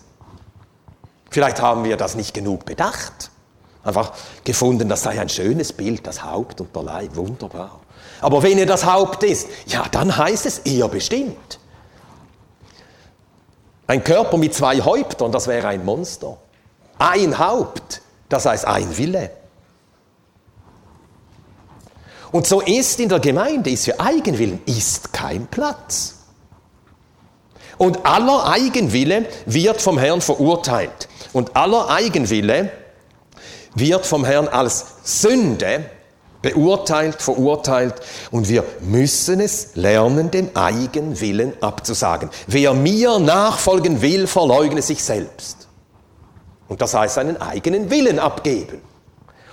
[1.30, 3.32] Vielleicht haben wir das nicht genug bedacht.
[3.86, 4.12] Einfach
[4.44, 7.80] gefunden, das sei ein schönes Bild, das Haupt und der Leib, wunderbar.
[8.20, 11.58] Aber wenn er das Haupt ist, ja, dann heißt es eher bestimmt.
[13.88, 16.38] Ein Körper mit zwei Häuptern, das wäre ein Monster.
[17.00, 19.32] Ein Haupt, das heißt ein Wille.
[22.32, 26.16] Und so ist in der Gemeinde, ist für Eigenwillen, ist kein Platz.
[27.78, 31.08] Und aller Eigenwille wird vom Herrn verurteilt.
[31.32, 32.72] Und aller Eigenwille
[33.76, 35.86] wird vom Herrn als Sünde
[36.42, 37.96] beurteilt, verurteilt
[38.32, 42.30] und wir müssen es lernen, dem Eigenwillen abzusagen.
[42.48, 45.68] Wer mir nachfolgen will, verleugne sich selbst.
[46.68, 48.82] Und das heißt seinen eigenen Willen abgeben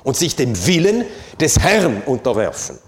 [0.03, 1.05] und sich dem Willen
[1.41, 2.79] des Herrn unterwerfen.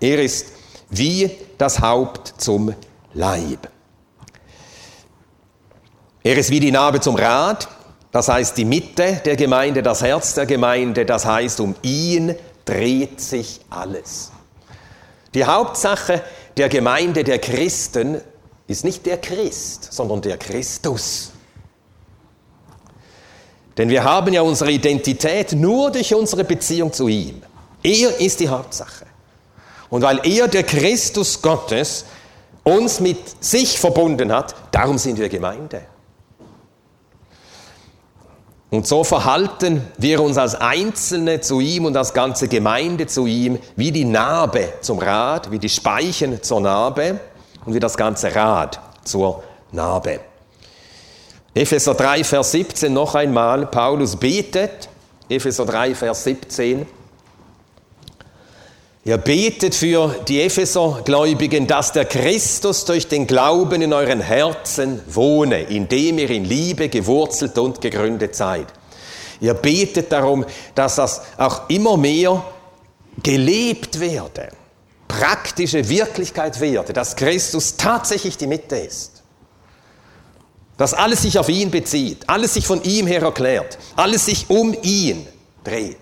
[0.00, 0.46] Er ist
[0.90, 2.74] wie das Haupt zum
[3.14, 3.68] Leib.
[6.22, 7.68] Er ist wie die Narbe zum Rad,
[8.10, 13.20] das heißt die Mitte der Gemeinde, das Herz der Gemeinde, das heißt um ihn dreht
[13.20, 14.30] sich alles.
[15.34, 16.22] Die Hauptsache
[16.56, 18.20] der Gemeinde der Christen
[18.66, 21.32] ist nicht der Christ, sondern der Christus.
[23.76, 27.42] Denn wir haben ja unsere Identität nur durch unsere Beziehung zu ihm.
[27.82, 29.06] Er ist die Hauptsache.
[29.88, 32.04] Und weil er, der Christus Gottes,
[32.64, 35.82] uns mit sich verbunden hat, darum sind wir Gemeinde.
[38.70, 43.58] Und so verhalten wir uns als Einzelne zu ihm und als ganze Gemeinde zu ihm
[43.76, 47.18] wie die Narbe zum Rad, wie die Speichen zur Narbe
[47.64, 50.20] und wie das ganze Rad zur Narbe.
[51.54, 54.90] Epheser 3, Vers 17 noch einmal, Paulus betet,
[55.30, 56.86] Epheser 3, Vers 17,
[59.08, 65.62] Ihr betet für die Epheser-Gläubigen, dass der Christus durch den Glauben in euren Herzen wohne,
[65.62, 68.66] indem ihr in Liebe gewurzelt und gegründet seid.
[69.40, 70.44] Ihr betet darum,
[70.74, 72.44] dass das auch immer mehr
[73.22, 74.50] gelebt werde,
[75.08, 79.22] praktische Wirklichkeit werde, dass Christus tatsächlich die Mitte ist.
[80.76, 84.76] Dass alles sich auf ihn bezieht, alles sich von ihm her erklärt, alles sich um
[84.82, 85.26] ihn
[85.64, 85.96] dreht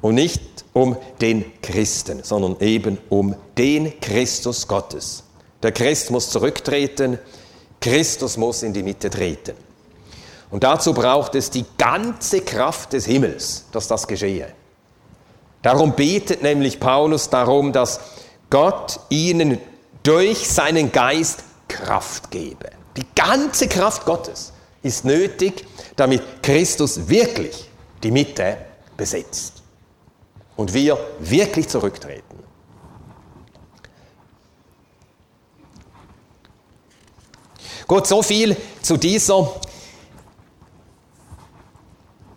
[0.00, 5.22] und nicht um den Christen, sondern eben um den Christus Gottes.
[5.62, 7.18] Der Christ muss zurücktreten,
[7.80, 9.54] Christus muss in die Mitte treten.
[10.50, 14.52] Und dazu braucht es die ganze Kraft des Himmels, dass das geschehe.
[15.62, 17.98] Darum betet nämlich Paulus darum, dass
[18.50, 19.58] Gott ihnen
[20.02, 22.68] durch seinen Geist Kraft gebe.
[22.98, 25.64] Die ganze Kraft Gottes ist nötig,
[25.96, 27.70] damit Christus wirklich
[28.02, 28.58] die Mitte
[28.98, 29.55] besetzt
[30.56, 32.22] und wir wirklich zurücktreten.
[37.86, 39.52] Gut, so viel zu dieser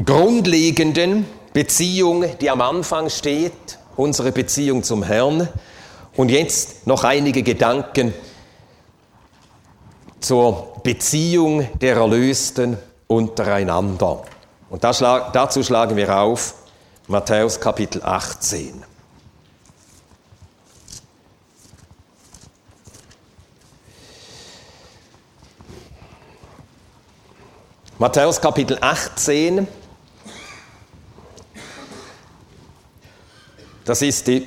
[0.05, 5.49] grundlegenden Beziehung, die am Anfang steht, unsere Beziehung zum Herrn.
[6.15, 8.13] Und jetzt noch einige Gedanken
[10.19, 12.77] zur Beziehung der Erlösten
[13.07, 14.21] untereinander.
[14.69, 16.53] Und dazu schlagen wir auf
[17.09, 18.83] Matthäus Kapitel 18.
[27.97, 29.67] Matthäus Kapitel 18.
[33.85, 34.45] Das ist die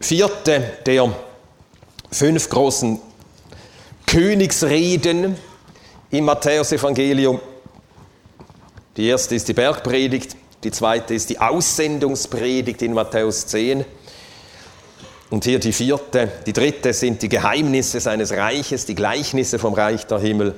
[0.00, 1.14] vierte der
[2.10, 2.98] fünf großen
[4.06, 5.36] Königsreden
[6.10, 7.38] im Matthäusevangelium.
[8.96, 13.84] Die erste ist die Bergpredigt, die zweite ist die Aussendungspredigt in Matthäus 10.
[15.30, 20.06] Und hier die vierte, die dritte sind die Geheimnisse seines Reiches, die Gleichnisse vom Reich
[20.06, 20.54] der Himmel.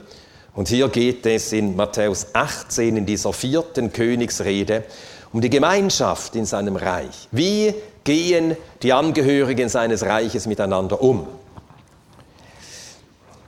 [0.54, 4.84] Und hier geht es in Matthäus 18, in dieser vierten Königsrede,
[5.32, 7.28] um die Gemeinschaft in seinem Reich.
[7.30, 7.74] Wie
[8.04, 11.26] gehen die Angehörigen seines Reiches miteinander um?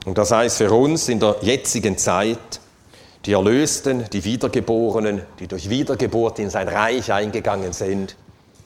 [0.05, 2.59] Und das heißt für uns in der jetzigen Zeit,
[3.25, 8.15] die Erlösten, die Wiedergeborenen, die durch Wiedergeburt in sein Reich eingegangen sind.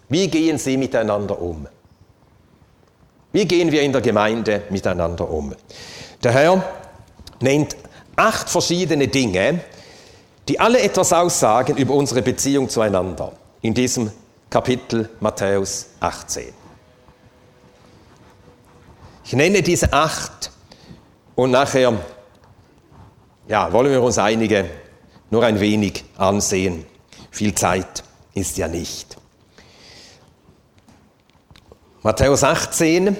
[0.09, 1.67] Wie gehen sie miteinander um?
[3.31, 5.53] Wie gehen wir in der Gemeinde miteinander um?
[6.23, 6.63] Der Herr
[7.39, 7.75] nennt
[8.15, 9.59] acht verschiedene Dinge,
[10.47, 14.11] die alle etwas aussagen über unsere Beziehung zueinander in diesem
[14.49, 16.53] Kapitel Matthäus 18.
[19.25, 20.51] Ich nenne diese acht
[21.35, 21.99] und nachher
[23.47, 24.69] ja, wollen wir uns einige
[25.29, 26.85] nur ein wenig ansehen.
[27.31, 29.17] Viel Zeit ist ja nicht.
[32.01, 33.17] Matthäus 18.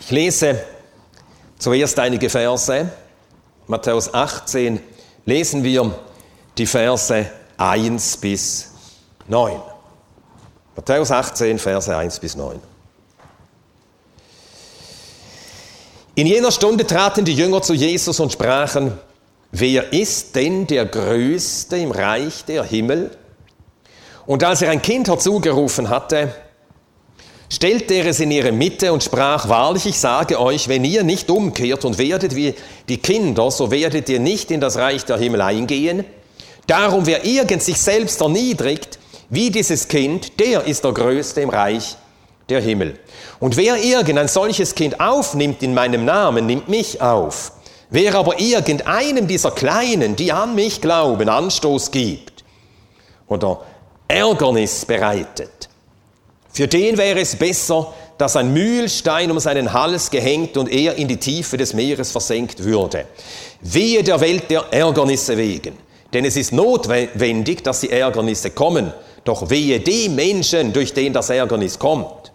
[0.00, 0.62] Ich lese
[1.58, 2.90] zuerst einige Verse.
[3.66, 4.80] Matthäus 18
[5.24, 5.98] lesen wir
[6.56, 8.72] die Verse 1 bis
[9.26, 9.60] 9.
[10.76, 12.60] Matthäus 18, Verse 1 bis 9.
[16.18, 18.96] In jener Stunde traten die Jünger zu Jesus und sprachen,
[19.52, 23.10] wer ist denn der Größte im Reich der Himmel?
[24.24, 26.34] Und als er ein Kind herzugerufen hatte,
[27.52, 31.30] stellte er es in ihre Mitte und sprach, wahrlich, ich sage euch, wenn ihr nicht
[31.30, 32.54] umkehrt und werdet wie
[32.88, 36.06] die Kinder, so werdet ihr nicht in das Reich der Himmel eingehen.
[36.66, 38.98] Darum, wer irgend sich selbst erniedrigt,
[39.28, 41.98] wie dieses Kind, der ist der Größte im Reich
[42.48, 42.98] der Himmel.
[43.40, 47.52] Und wer irgend ein solches Kind aufnimmt in meinem Namen, nimmt mich auf.
[47.90, 52.44] Wer aber irgendeinem dieser Kleinen, die an mich glauben, Anstoß gibt
[53.28, 53.62] oder
[54.08, 55.68] Ärgernis bereitet,
[56.52, 61.06] für den wäre es besser, dass ein Mühlstein um seinen Hals gehängt und er in
[61.06, 63.04] die Tiefe des Meeres versenkt würde.
[63.60, 65.76] Wehe der Welt der Ärgernisse wegen.
[66.14, 68.92] Denn es ist notwendig, dass die Ärgernisse kommen.
[69.24, 72.32] Doch wehe dem Menschen, durch den das Ärgernis kommt.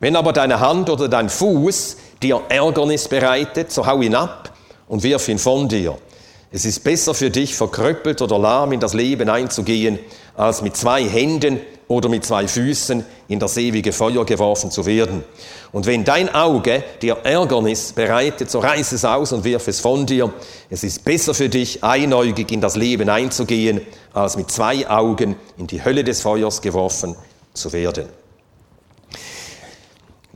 [0.00, 4.52] Wenn aber deine Hand oder dein Fuß dir Ärgernis bereitet, so hau ihn ab
[4.88, 5.96] und wirf ihn von dir.
[6.50, 9.98] Es ist besser für dich, verkrüppelt oder lahm in das Leben einzugehen,
[10.36, 15.24] als mit zwei Händen oder mit zwei Füßen in das ewige Feuer geworfen zu werden.
[15.72, 20.06] Und wenn dein Auge dir Ärgernis bereitet, so reiß es aus und wirf es von
[20.06, 20.32] dir.
[20.70, 23.80] Es ist besser für dich, einäugig in das Leben einzugehen,
[24.12, 27.16] als mit zwei Augen in die Hölle des Feuers geworfen
[27.52, 28.23] zu werden.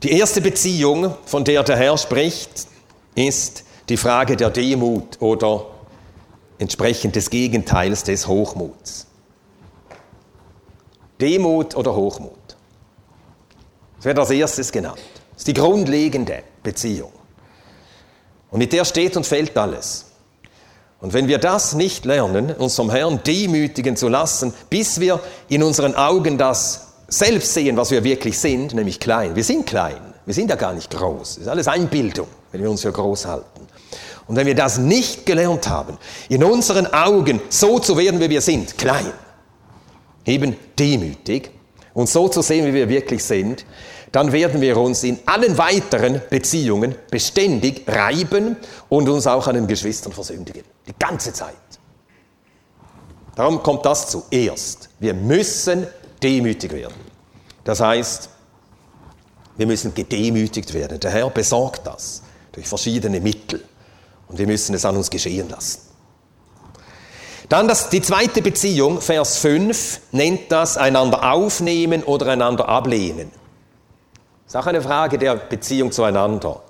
[0.03, 2.67] Die erste Beziehung, von der der Herr spricht,
[3.15, 5.65] ist die Frage der Demut oder
[6.57, 9.07] entsprechend des Gegenteils des Hochmuts.
[11.19, 12.31] Demut oder Hochmut.
[13.97, 15.01] Das wird als erstes genannt.
[15.31, 17.11] Das ist die grundlegende Beziehung.
[18.51, 20.05] Und mit der steht und fällt alles.
[21.01, 25.19] Und wenn wir das nicht lernen, uns vom Herrn demütigen zu lassen, bis wir
[25.49, 29.35] in unseren Augen das selbst sehen, was wir wirklich sind, nämlich klein.
[29.35, 30.13] Wir sind klein.
[30.25, 31.35] Wir sind ja gar nicht groß.
[31.35, 33.67] Das ist alles Einbildung, wenn wir uns für groß halten.
[34.27, 35.97] Und wenn wir das nicht gelernt haben,
[36.29, 39.11] in unseren Augen so zu werden, wie wir sind, klein,
[40.25, 41.49] eben demütig
[41.95, 43.65] und so zu sehen, wie wir wirklich sind,
[44.11, 48.55] dann werden wir uns in allen weiteren Beziehungen beständig reiben
[48.87, 50.63] und uns auch an den Geschwistern versündigen.
[50.87, 51.55] Die ganze Zeit.
[53.35, 54.89] Darum kommt das zuerst.
[54.99, 55.87] Wir müssen
[56.21, 56.95] demütig werden.
[57.63, 58.29] Das heißt,
[59.57, 60.99] wir müssen gedemütigt werden.
[60.99, 63.63] Der Herr besorgt das durch verschiedene Mittel.
[64.27, 65.81] Und wir müssen es an uns geschehen lassen.
[67.49, 73.31] Dann das, die zweite Beziehung, Vers 5, nennt das einander aufnehmen oder einander ablehnen.
[74.45, 76.61] Das ist auch eine Frage der Beziehung zueinander.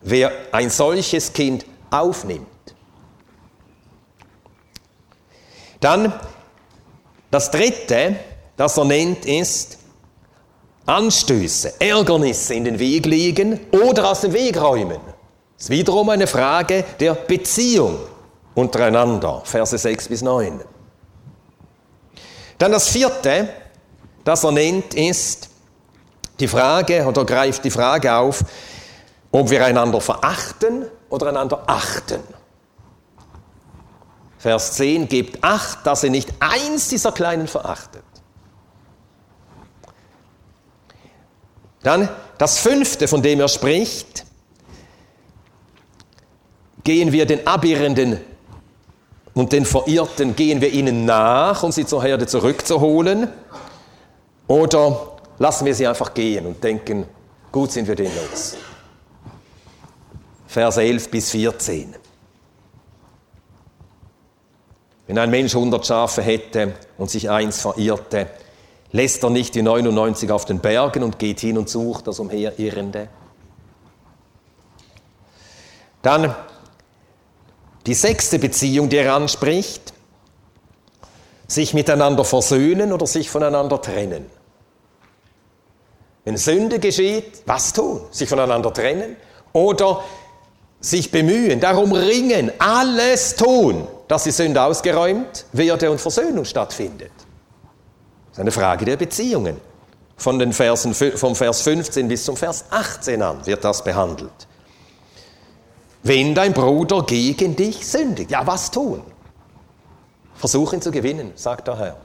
[0.00, 2.46] Wer ein solches Kind aufnimmt.
[5.80, 6.12] Dann
[7.30, 8.16] das dritte,
[8.58, 9.78] das er nennt, ist
[10.84, 15.00] Anstöße, Ärgernisse in den Weg legen oder aus dem Weg räumen.
[15.56, 17.98] Das ist wiederum eine Frage der Beziehung
[18.54, 20.60] untereinander, Verse 6 bis 9.
[22.58, 23.48] Dann das vierte,
[24.24, 25.50] das er nennt, ist
[26.40, 28.44] die Frage, oder greift die Frage auf,
[29.30, 32.20] ob wir einander verachten oder einander achten.
[34.38, 38.02] Vers 10, gebt acht, dass ihr nicht eins dieser Kleinen verachtet.
[41.88, 44.26] Dann das fünfte, von dem er spricht,
[46.84, 48.20] gehen wir den Abirrenden
[49.32, 53.28] und den Verirrten gehen wir ihnen nach, um sie zur Herde zurückzuholen?
[54.48, 57.06] Oder lassen wir sie einfach gehen und denken,
[57.50, 58.58] gut sind wir denen los?
[60.46, 61.94] Vers 11 bis 14.
[65.06, 68.26] Wenn ein Mensch 100 Schafe hätte und sich eins verirrte,
[68.92, 73.08] lässt er nicht die 99 auf den Bergen und geht hin und sucht das Umherirrende?
[76.02, 76.34] Dann
[77.86, 79.92] die sechste Beziehung, die er anspricht,
[81.46, 84.26] sich miteinander versöhnen oder sich voneinander trennen.
[86.24, 88.02] Wenn Sünde geschieht, was tun?
[88.10, 89.16] Sich voneinander trennen
[89.54, 90.04] oder
[90.80, 97.10] sich bemühen, darum ringen, alles tun, dass die Sünde ausgeräumt werde und Versöhnung stattfindet.
[98.38, 99.56] Ist eine Frage der Beziehungen.
[100.16, 104.46] Von den Versen, vom Vers 15 bis zum Vers 18 an wird das behandelt.
[106.04, 109.02] Wenn dein Bruder gegen dich sündigt, ja, was tun?
[110.36, 111.96] Versuch ihn zu gewinnen, sagt der Herr.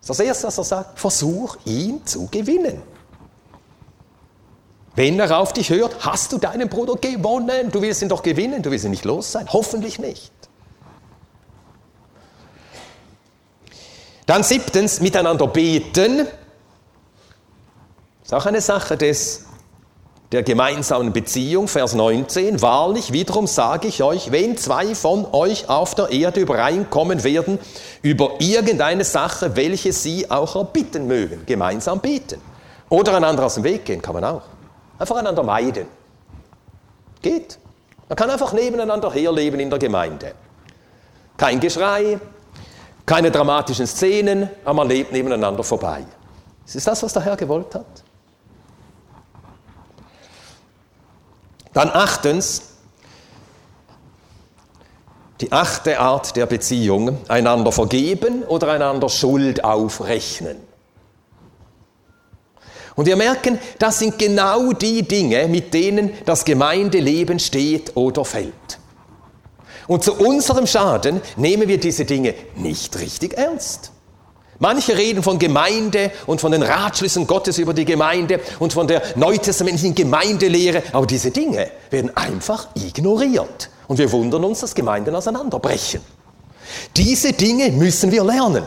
[0.00, 0.98] Das ist das Erste, was er sagt.
[0.98, 2.80] Versuch ihn zu gewinnen.
[4.94, 7.70] Wenn er auf dich hört, hast du deinen Bruder gewonnen.
[7.70, 9.52] Du willst ihn doch gewinnen, du willst ihn nicht los sein.
[9.52, 10.32] Hoffentlich nicht.
[14.26, 16.18] Dann siebtens, miteinander beten.
[16.18, 16.26] Das
[18.24, 19.44] ist auch eine Sache des,
[20.32, 22.62] der gemeinsamen Beziehung, Vers 19.
[22.62, 27.58] Wahrlich, wiederum sage ich euch, wenn zwei von euch auf der Erde übereinkommen werden
[28.00, 32.40] über irgendeine Sache, welche sie auch erbitten mögen, gemeinsam beten.
[32.88, 34.42] Oder einander aus dem Weg gehen, kann man auch.
[34.98, 35.86] Einfach einander meiden.
[37.20, 37.58] Geht.
[38.08, 40.32] Man kann einfach nebeneinander herleben in der Gemeinde.
[41.36, 42.18] Kein Geschrei,
[43.06, 46.04] keine dramatischen Szenen, aber man lebt nebeneinander vorbei.
[46.66, 48.04] Ist das, was der Herr gewollt hat?
[51.74, 52.62] Dann achtens,
[55.40, 60.56] die achte Art der Beziehung, einander vergeben oder einander Schuld aufrechnen.
[62.94, 68.78] Und wir merken, das sind genau die Dinge, mit denen das Gemeindeleben steht oder fällt.
[69.86, 73.90] Und zu unserem Schaden nehmen wir diese Dinge nicht richtig ernst.
[74.58, 79.02] Manche reden von Gemeinde und von den Ratschlüssen Gottes über die Gemeinde und von der
[79.16, 83.68] neutestamentlichen Gemeindelehre, aber diese Dinge werden einfach ignoriert.
[83.88, 86.00] Und wir wundern uns, dass Gemeinden auseinanderbrechen.
[86.96, 88.64] Diese Dinge müssen wir lernen.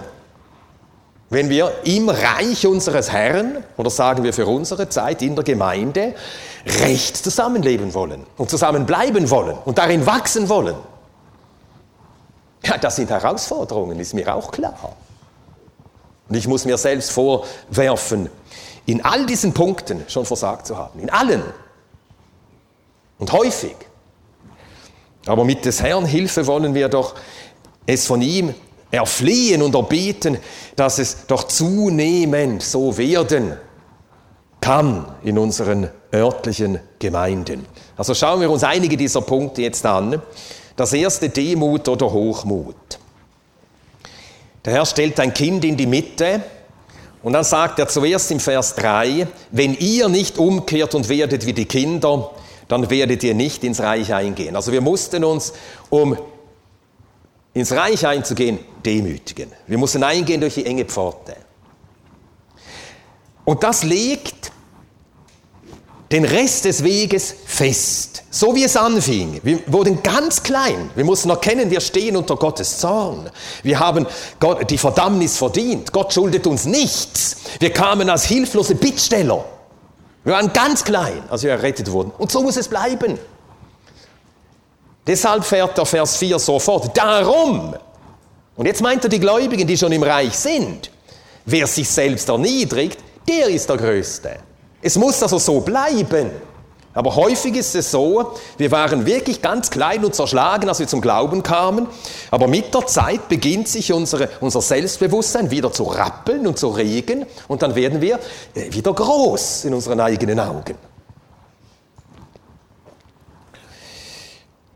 [1.29, 6.13] Wenn wir im Reich unseres Herrn, oder sagen wir für unsere Zeit in der Gemeinde,
[6.83, 10.75] recht zusammenleben wollen und zusammenbleiben wollen und darin wachsen wollen.
[12.67, 14.97] Ja, das sind Herausforderungen, ist mir auch klar.
[16.27, 18.29] Und ich muss mir selbst vorwerfen,
[18.85, 20.99] in all diesen Punkten schon versagt zu haben.
[20.99, 21.43] In allen.
[23.19, 23.75] Und häufig.
[25.25, 27.15] Aber mit des Herrn Hilfe wollen wir doch
[27.85, 28.53] es von ihm
[28.91, 30.37] erflehen und erbeten,
[30.75, 33.57] dass es doch zunehmend so werden
[34.59, 37.65] kann in unseren örtlichen Gemeinden.
[37.95, 40.21] Also schauen wir uns einige dieser Punkte jetzt an.
[40.77, 42.75] Das erste Demut oder Hochmut.
[44.63, 46.43] Der Herr stellt ein Kind in die Mitte
[47.23, 51.53] und dann sagt er zuerst im Vers 3, wenn ihr nicht umkehrt und werdet wie
[51.53, 52.31] die Kinder,
[52.67, 54.55] dann werdet ihr nicht ins Reich eingehen.
[54.55, 55.51] Also wir mussten uns,
[55.89, 56.15] um
[57.53, 59.51] ins Reich einzugehen, demütigen.
[59.65, 61.37] Wir mussten eingehen durch die enge Pforte.
[63.45, 64.51] Und das legt
[66.11, 68.23] den Rest des Weges fest.
[68.29, 69.41] So wie es anfing.
[69.43, 70.89] Wir wurden ganz klein.
[70.95, 73.29] Wir mussten erkennen, wir stehen unter Gottes Zorn.
[73.63, 74.05] Wir haben
[74.39, 75.91] Gott, die Verdammnis verdient.
[75.91, 77.37] Gott schuldet uns nichts.
[77.59, 79.43] Wir kamen als hilflose Bittsteller.
[80.23, 82.11] Wir waren ganz klein, als wir errettet wurden.
[82.17, 83.17] Und so muss es bleiben.
[85.05, 86.97] Deshalb fährt der Vers 4 sofort.
[86.97, 87.75] Darum.
[88.55, 90.91] Und jetzt meint er die Gläubigen, die schon im Reich sind.
[91.45, 94.37] Wer sich selbst erniedrigt, der ist der Größte.
[94.81, 96.31] Es muss also so bleiben.
[96.97, 100.99] Aber häufig ist es so, wir waren wirklich ganz klein und zerschlagen, als wir zum
[100.99, 101.85] Glauben kamen.
[102.31, 107.27] Aber mit der Zeit beginnt sich unsere, unser Selbstbewusstsein wieder zu rappeln und zu regen.
[107.47, 108.19] Und dann werden wir
[108.55, 110.75] äh, wieder groß in unseren eigenen Augen.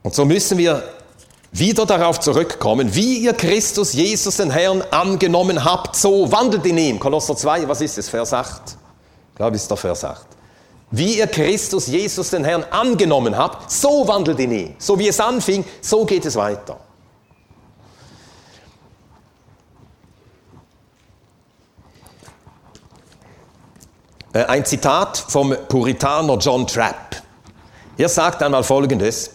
[0.03, 0.83] Und so müssen wir
[1.51, 6.99] wieder darauf zurückkommen, wie ihr Christus Jesus den Herrn angenommen habt, so wandelt in ihm.
[6.99, 8.77] Kolosser 2, was ist es, Vers 8?
[9.35, 10.25] Glaube ich, ist der Vers 8.
[10.91, 14.75] Wie ihr Christus Jesus den Herrn angenommen habt, so wandelt in ihn.
[14.77, 16.79] So wie es anfing, so geht es weiter.
[24.33, 27.21] Äh, ein Zitat vom Puritaner John Trapp.
[27.97, 29.31] Er sagt einmal Folgendes.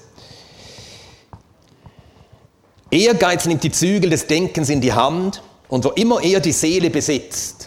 [2.90, 6.88] Ehrgeiz nimmt die Zügel des Denkens in die Hand und wo immer er die Seele
[6.88, 7.65] besitzt,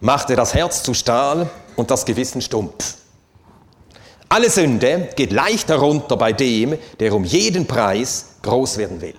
[0.00, 2.96] macht er das Herz zu Stahl und das Gewissen stumpf.
[4.28, 9.14] Alle Sünde geht leicht herunter bei dem, der um jeden Preis groß werden will.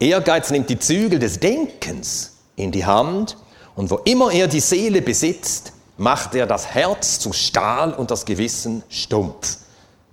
[0.00, 3.36] Ehrgeiz nimmt die Zügel des Denkens in die Hand
[3.76, 8.24] und wo immer er die Seele besitzt, macht er das Herz zu Stahl und das
[8.24, 9.58] Gewissen stumpf.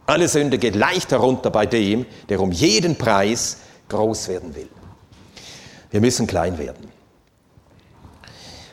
[0.05, 3.57] Alle Sünde geht leicht herunter bei dem, der um jeden Preis
[3.89, 4.69] groß werden will.
[5.89, 6.96] Wir müssen klein werden.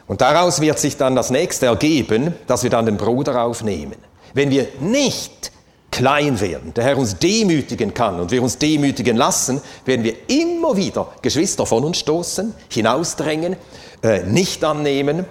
[0.06, 3.96] Und daraus wird sich dann das nächste ergeben, dass wir dann den Bruder aufnehmen.
[4.34, 5.50] Wenn wir nicht
[5.90, 10.76] klein werden, der Herr uns demütigen kann und wir uns demütigen lassen, werden wir immer
[10.76, 13.56] wieder Geschwister von uns stoßen, hinausdrängen,
[14.02, 15.24] äh, nicht annehmen.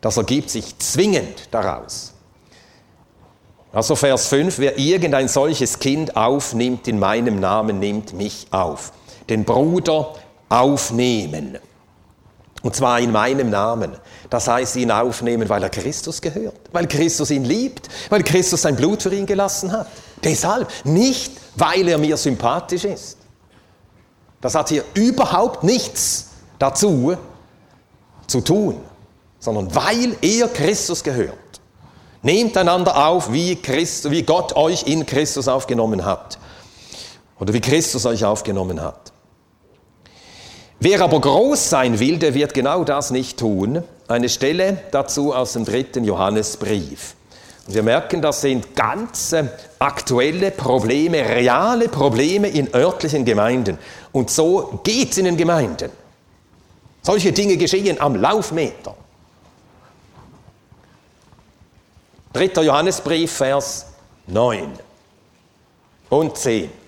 [0.00, 2.12] Das ergibt sich zwingend daraus.
[3.72, 8.92] Also Vers 5, wer irgendein solches Kind aufnimmt in meinem Namen, nimmt mich auf.
[9.30, 10.12] Den Bruder
[10.50, 11.58] aufnehmen.
[12.62, 13.92] Und zwar in meinem Namen.
[14.30, 18.76] Das heißt, ihn aufnehmen, weil er Christus gehört, weil Christus ihn liebt, weil Christus sein
[18.76, 19.88] Blut für ihn gelassen hat.
[20.22, 23.18] Deshalb, nicht weil er mir sympathisch ist.
[24.40, 27.16] Das hat hier überhaupt nichts dazu
[28.26, 28.80] zu tun,
[29.38, 31.36] sondern weil er Christus gehört.
[32.22, 36.38] Nehmt einander auf, wie, Christus, wie Gott euch in Christus aufgenommen hat.
[37.40, 39.11] Oder wie Christus euch aufgenommen hat.
[40.84, 43.84] Wer aber groß sein will, der wird genau das nicht tun.
[44.08, 47.14] Eine Stelle dazu aus dem dritten Johannesbrief.
[47.68, 49.32] Und wir merken, das sind ganz
[49.78, 53.78] aktuelle Probleme, reale Probleme in örtlichen Gemeinden.
[54.10, 55.92] Und so geht es in den Gemeinden.
[57.02, 58.96] Solche Dinge geschehen am Laufmeter.
[62.32, 62.60] 3.
[62.60, 63.86] Johannesbrief, Vers
[64.26, 64.68] 9
[66.10, 66.81] und 10.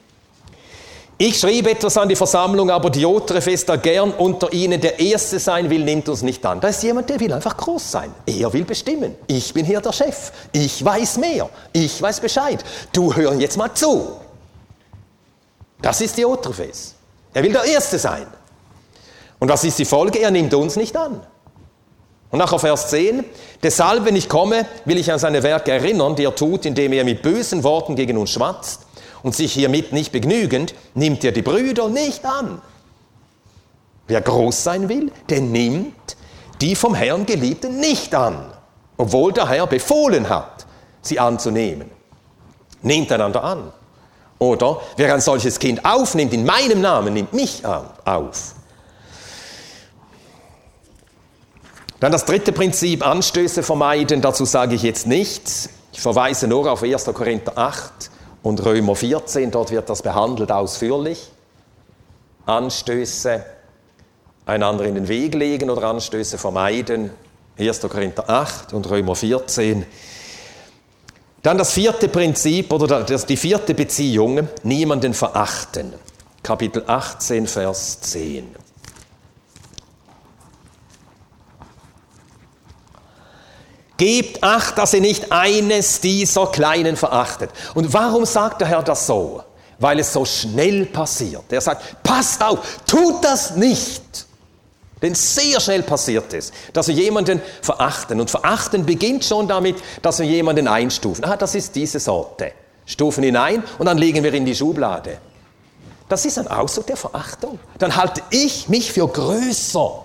[1.16, 5.70] Ich schrieb etwas an die Versammlung, aber Diotrephes, der gern unter ihnen der Erste sein
[5.70, 6.60] will, nimmt uns nicht an.
[6.60, 8.12] Da ist jemand, der will einfach groß sein.
[8.26, 9.14] Er will bestimmen.
[9.28, 10.32] Ich bin hier der Chef.
[10.50, 11.48] Ich weiß mehr.
[11.72, 12.64] Ich weiß Bescheid.
[12.92, 14.08] Du hör jetzt mal zu.
[15.80, 16.96] Das ist Diotrephes.
[17.32, 18.26] Er will der Erste sein.
[19.38, 20.18] Und was ist die Folge?
[20.18, 21.20] Er nimmt uns nicht an.
[22.32, 23.24] Und nachher Vers 10,
[23.62, 27.04] deshalb, wenn ich komme, will ich an seine Werke erinnern, die er tut, indem er
[27.04, 28.83] mit bösen Worten gegen uns schwatzt
[29.24, 32.60] und sich hiermit nicht begnügend, nimmt er die Brüder nicht an.
[34.06, 36.16] Wer groß sein will, der nimmt
[36.60, 38.52] die vom Herrn Geliebten nicht an,
[38.98, 40.66] obwohl der Herr befohlen hat,
[41.00, 41.90] sie anzunehmen.
[42.82, 43.72] Nehmt einander an.
[44.38, 48.54] Oder wer ein solches Kind aufnimmt in meinem Namen, nimmt mich auf.
[51.98, 55.70] Dann das dritte Prinzip, Anstöße vermeiden, dazu sage ich jetzt nichts.
[55.94, 57.06] Ich verweise nur auf 1.
[57.06, 58.10] Korinther 8
[58.44, 61.30] und Römer 14, dort wird das behandelt ausführlich.
[62.44, 63.42] Anstöße
[64.44, 67.10] einander in den Weg legen oder Anstöße vermeiden.
[67.58, 67.80] 1.
[67.80, 69.86] Korinther 8 und Römer 14.
[71.42, 75.94] Dann das vierte Prinzip oder die vierte Beziehung, niemanden verachten.
[76.42, 78.63] Kapitel 18, Vers 10.
[83.96, 87.50] Gebt acht, dass ihr nicht eines dieser Kleinen verachtet.
[87.74, 89.42] Und warum sagt der Herr das so?
[89.78, 91.44] Weil es so schnell passiert.
[91.50, 94.02] Er sagt, passt auf, tut das nicht.
[95.00, 98.20] Denn sehr schnell passiert es, dass wir jemanden verachten.
[98.20, 101.24] Und verachten beginnt schon damit, dass wir jemanden einstufen.
[101.24, 102.52] Ah, das ist diese Sorte.
[102.86, 105.18] Stufen ihn ein und dann legen wir ihn in die Schublade.
[106.08, 107.58] Das ist ein Ausdruck der Verachtung.
[107.78, 110.02] Dann halte ich mich für größer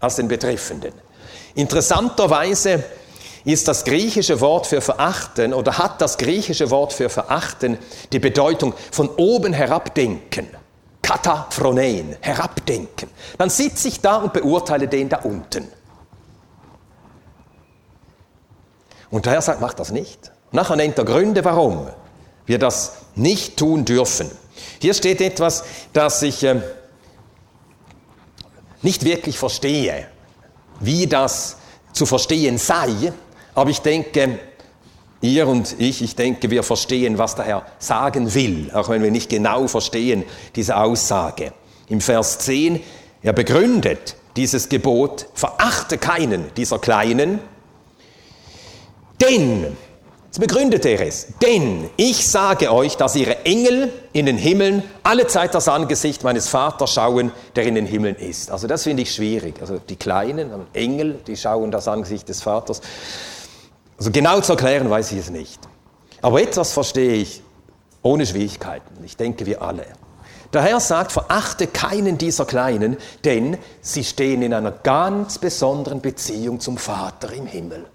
[0.00, 0.92] als den Betreffenden.
[1.54, 2.84] Interessanterweise
[3.44, 7.78] ist das griechische Wort für verachten oder hat das griechische Wort für verachten
[8.12, 10.48] die Bedeutung von oben herabdenken.
[11.02, 13.10] Kataphronein, herabdenken.
[13.36, 15.68] Dann sitze ich da und beurteile den da unten.
[19.10, 20.32] Und der Herr sagt, mach das nicht.
[20.50, 21.88] Nachher nennt er Gründe, warum
[22.46, 24.30] wir das nicht tun dürfen.
[24.80, 26.60] Hier steht etwas, das ich äh,
[28.82, 30.06] nicht wirklich verstehe,
[30.80, 31.56] wie das
[31.92, 33.12] zu verstehen sei,
[33.54, 34.38] aber ich denke,
[35.20, 39.10] ihr und ich, ich denke, wir verstehen, was der Herr sagen will, auch wenn wir
[39.10, 40.24] nicht genau verstehen
[40.54, 41.52] diese Aussage.
[41.88, 42.80] Im Vers 10,
[43.22, 47.40] er begründet dieses Gebot, verachte keinen dieser Kleinen,
[49.20, 49.76] denn,
[50.26, 55.26] jetzt begründet er es, denn ich sage euch, dass ihre Engel in den Himmeln alle
[55.28, 58.50] Zeit das Angesicht meines Vaters schauen, der in den Himmeln ist.
[58.50, 59.54] Also das finde ich schwierig.
[59.60, 62.80] Also die Kleinen, Engel, die schauen das Angesicht des Vaters.
[63.98, 65.60] Also genau zu erklären weiß ich es nicht.
[66.22, 67.42] Aber etwas verstehe ich
[68.02, 69.02] ohne Schwierigkeiten.
[69.04, 69.86] Ich denke, wir alle.
[70.52, 76.60] Der Herr sagt, verachte keinen dieser Kleinen, denn sie stehen in einer ganz besonderen Beziehung
[76.60, 77.86] zum Vater im Himmel.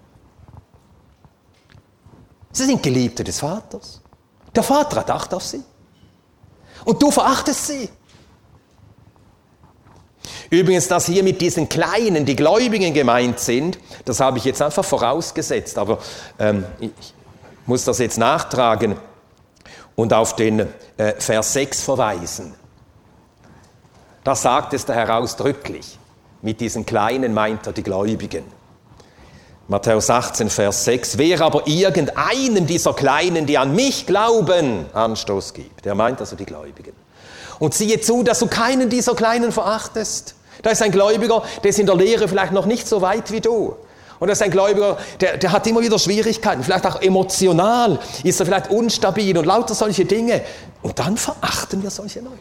[2.52, 4.00] Sie sind Geliebte des Vaters.
[4.54, 5.62] Der Vater hat Acht auf sie.
[6.84, 7.88] Und du verachtest sie.
[10.50, 14.84] Übrigens, dass hier mit diesen Kleinen die Gläubigen gemeint sind, das habe ich jetzt einfach
[14.84, 15.98] vorausgesetzt, aber
[16.38, 16.90] ähm, ich
[17.66, 18.96] muss das jetzt nachtragen
[19.94, 20.60] und auf den
[20.96, 22.54] äh, Vers 6 verweisen.
[24.24, 25.98] Da sagt es der Herr ausdrücklich.
[26.42, 28.44] Mit diesen Kleinen meint er die Gläubigen.
[29.68, 31.16] Matthäus 18, Vers 6.
[31.16, 36.44] Wer aber irgendeinem dieser Kleinen, die an mich glauben, Anstoß gibt, der meint also die
[36.44, 36.92] Gläubigen.
[37.60, 40.34] Und siehe zu, dass du keinen dieser Kleinen verachtest.
[40.62, 43.40] Da ist ein Gläubiger, der ist in der Lehre vielleicht noch nicht so weit wie
[43.40, 43.76] du.
[44.18, 48.38] Und das ist ein Gläubiger, der, der hat immer wieder Schwierigkeiten, vielleicht auch emotional, ist
[48.40, 50.42] er vielleicht unstabil und lauter solche Dinge.
[50.82, 52.36] Und dann verachten wir solche Leute.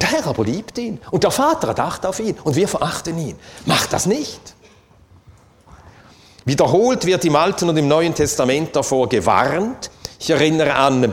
[0.00, 3.36] Der Herr aber liebt ihn und der Vater dacht auf ihn und wir verachten ihn.
[3.66, 4.40] Macht das nicht.
[6.44, 9.90] Wiederholt wird im Alten und im Neuen Testament davor gewarnt.
[10.18, 11.12] Ich erinnere an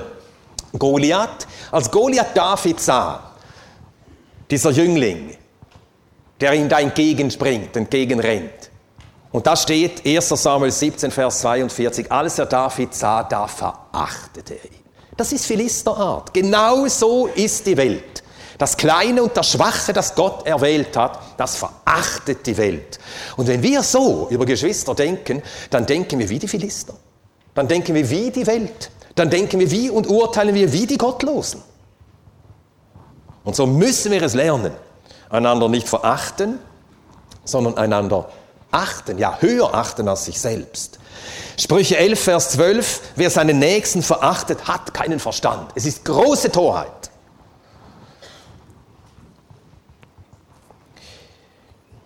[0.78, 1.48] Goliath.
[1.72, 3.27] Als Goliath David sah,
[4.50, 5.36] dieser Jüngling,
[6.40, 8.72] der ihm da entgegenspringt, entgegenrennt,
[9.32, 14.66] und da steht 1 Samuel 17, Vers 42, als er David sah, da verachtete er
[14.66, 14.84] ihn.
[15.16, 16.34] Das ist Philisterart.
[16.34, 18.24] Genau so ist die Welt.
[18.58, 23.00] Das Kleine und das Schwache, das Gott erwählt hat, das verachtet die Welt.
[23.36, 26.96] Und wenn wir so über Geschwister denken, dann denken wir wie die Philister.
[27.54, 28.90] Dann denken wir wie die Welt.
[29.14, 31.62] Dann denken wir wie und urteilen wir wie die Gottlosen.
[33.48, 34.74] Und so müssen wir es lernen,
[35.30, 36.60] einander nicht verachten,
[37.46, 38.28] sondern einander
[38.72, 41.00] achten, ja höher achten als sich selbst.
[41.56, 45.72] Sprüche 11, Vers 12, wer seinen Nächsten verachtet, hat keinen Verstand.
[45.76, 47.10] Es ist große Torheit.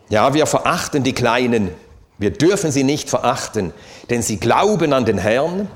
[0.10, 1.72] Ja, wir verachten die Kleinen.
[2.20, 3.74] Wir dürfen sie nicht verachten,
[4.12, 5.68] denn sie glauben an den Herrn.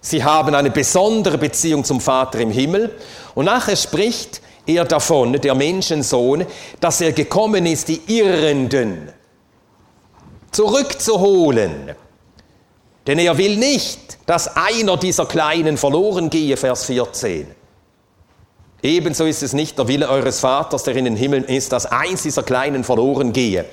[0.00, 2.92] Sie haben eine besondere Beziehung zum Vater im Himmel.
[3.36, 6.46] Und nachher spricht er davon, der Menschensohn,
[6.80, 9.08] dass er gekommen ist, die Irrenden
[10.50, 11.92] zurückzuholen.
[13.06, 17.46] Denn er will nicht, dass einer dieser Kleinen verloren gehe, Vers 14.
[18.84, 22.22] Ebenso ist es nicht der Wille eures Vaters, der in den Himmeln ist, dass eins
[22.22, 23.64] dieser Kleinen verloren gehe.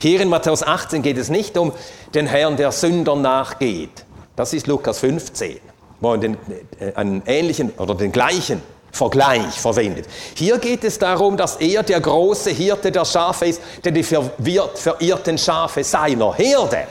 [0.00, 1.72] Hier in Matthäus 18 geht es nicht um
[2.14, 4.04] den Herrn, der Sündern nachgeht.
[4.36, 5.58] Das ist Lukas 15,
[6.00, 6.36] wo er den,
[6.78, 8.62] äh, einen ähnlichen oder den gleichen
[8.92, 10.06] Vergleich verwendet.
[10.34, 14.78] Hier geht es darum, dass er der große Hirte der Schafe ist, der die verwirrt,
[14.78, 16.86] verirrten Schafe seiner Herde,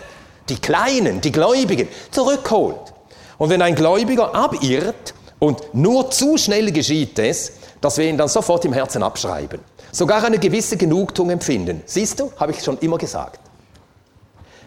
[0.49, 2.91] die Kleinen, die Gläubigen, zurückholt.
[3.37, 8.27] Und wenn ein Gläubiger abirrt und nur zu schnell geschieht es, dass wir ihn dann
[8.27, 9.59] sofort im Herzen abschreiben.
[9.91, 11.83] Sogar eine gewisse Genugtuung empfinden.
[11.85, 13.39] Siehst du, habe ich schon immer gesagt.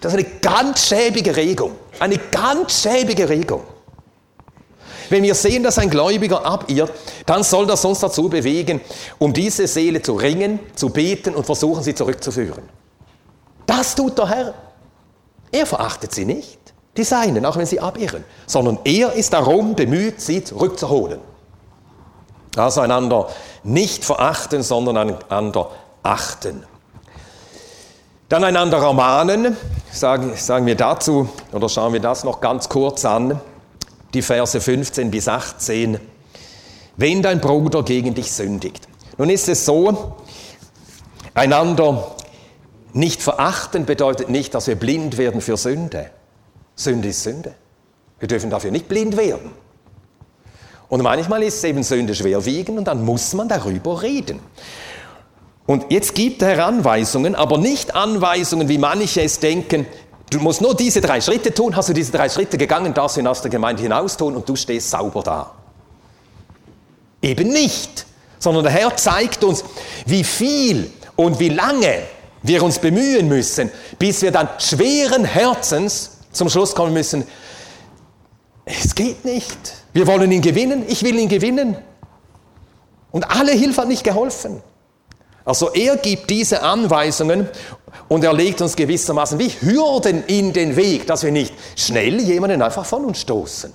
[0.01, 1.73] Das ist eine ganz schäbige Regung.
[1.99, 3.63] Eine ganz schäbige Regung.
[5.11, 6.93] Wenn wir sehen, dass ein Gläubiger abirrt,
[7.27, 8.81] dann soll das uns dazu bewegen,
[9.19, 12.63] um diese Seele zu ringen, zu beten und versuchen, sie zurückzuführen.
[13.67, 14.55] Das tut der Herr.
[15.51, 16.59] Er verachtet sie nicht,
[16.97, 21.21] die Seinen, auch wenn sie abirren, sondern er ist darum bemüht, sie zurückzuholen.
[22.57, 23.29] Also einander
[23.63, 24.97] nicht verachten, sondern
[25.29, 25.71] einander
[26.03, 26.65] achten.
[28.29, 29.57] Dann einander ermahnen,
[29.93, 33.41] sagen, sagen wir dazu, oder schauen wir das noch ganz kurz an
[34.15, 35.99] die Verse 15 bis 18.
[36.97, 38.89] Wenn dein Bruder gegen dich sündigt.
[39.19, 40.17] Nun ist es so,
[41.35, 42.15] einander
[42.93, 46.11] nicht verachten bedeutet nicht, dass wir blind werden für Sünde.
[46.77, 47.55] Sünde ist Sünde.
[48.21, 49.51] Wir dürfen dafür nicht blind werden.
[50.89, 54.39] Und manchmal ist eben Sünde schwerwiegend und dann muss man darüber reden.
[55.67, 59.87] Und jetzt gibt er Anweisungen, aber nicht Anweisungen, wie manche es denken,
[60.35, 63.21] Du musst nur diese drei Schritte tun, hast du diese drei Schritte gegangen, darfst du
[63.21, 65.53] ihn aus der Gemeinde hinaus tun und du stehst sauber da.
[67.23, 68.05] Eben nicht,
[68.41, 69.65] sondern der Herr zeigt uns,
[70.07, 72.03] wie viel und wie lange
[72.43, 77.25] wir uns bemühen müssen, bis wir dann schweren Herzens zum Schluss kommen müssen,
[78.65, 79.85] es geht nicht.
[79.93, 81.77] Wir wollen ihn gewinnen, ich will ihn gewinnen.
[83.13, 84.63] Und alle Hilfe hat nicht geholfen.
[85.45, 87.49] Also er gibt diese Anweisungen
[88.09, 92.63] und er legt uns gewissermaßen wie Hürden in den Weg, dass wir nicht schnell jemanden
[92.63, 93.73] einfach von uns stoßen.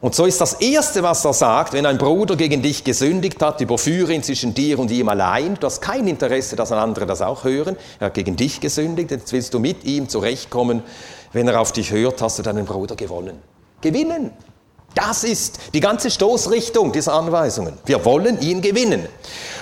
[0.00, 3.60] Und so ist das Erste, was er sagt, wenn ein Bruder gegen dich gesündigt hat,
[3.60, 5.54] überführe ihn zwischen dir und ihm allein.
[5.54, 7.76] Du hast kein Interesse, dass andere das auch hören.
[8.00, 10.82] Er hat gegen dich gesündigt, jetzt willst du mit ihm zurechtkommen.
[11.32, 13.38] Wenn er auf dich hört, hast du deinen Bruder gewonnen.
[13.80, 14.32] Gewinnen.
[14.94, 17.78] Das ist die ganze Stoßrichtung dieser Anweisungen.
[17.86, 19.06] Wir wollen ihn gewinnen.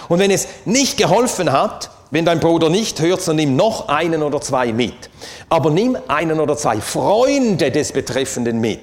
[0.08, 4.22] Und wenn es nicht geholfen hat, wenn dein Bruder nicht hört, so nimm noch einen
[4.22, 5.10] oder zwei mit.
[5.48, 8.80] Aber nimm einen oder zwei Freunde des Betreffenden mit.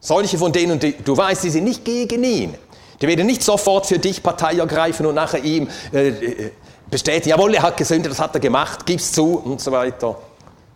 [0.00, 2.54] Solche von denen, die, du weißt, die sind nicht gegen ihn.
[3.00, 6.50] Die werden nicht sofort für dich Partei ergreifen und nachher ihm äh, äh
[6.88, 10.16] bestätigen, jawohl, er hat gesündigt, das hat er gemacht, gib's zu und so weiter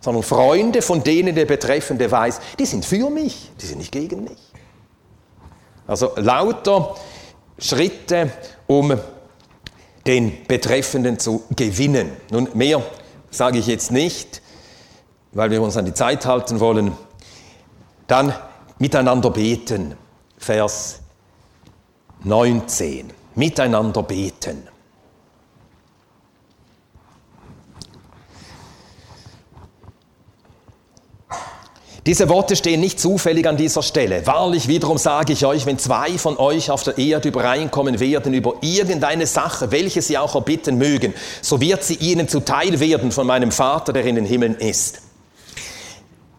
[0.01, 4.23] sondern Freunde, von denen der Betreffende weiß, die sind für mich, die sind nicht gegen
[4.23, 4.39] mich.
[5.87, 6.95] Also lauter
[7.57, 8.31] Schritte,
[8.67, 8.97] um
[10.05, 12.11] den Betreffenden zu gewinnen.
[12.31, 12.81] Nun, mehr
[13.29, 14.41] sage ich jetzt nicht,
[15.31, 16.93] weil wir uns an die Zeit halten wollen.
[18.07, 18.33] Dann
[18.79, 19.95] miteinander beten,
[20.37, 20.99] Vers
[22.23, 23.13] 19.
[23.35, 24.67] Miteinander beten.
[32.07, 34.25] Diese Worte stehen nicht zufällig an dieser Stelle.
[34.25, 38.55] Wahrlich wiederum sage ich euch, wenn zwei von euch auf der Erde übereinkommen werden über
[38.61, 43.51] irgendeine Sache, welche sie auch erbitten mögen, so wird sie ihnen zuteil werden von meinem
[43.51, 45.01] Vater, der in den Himmeln ist.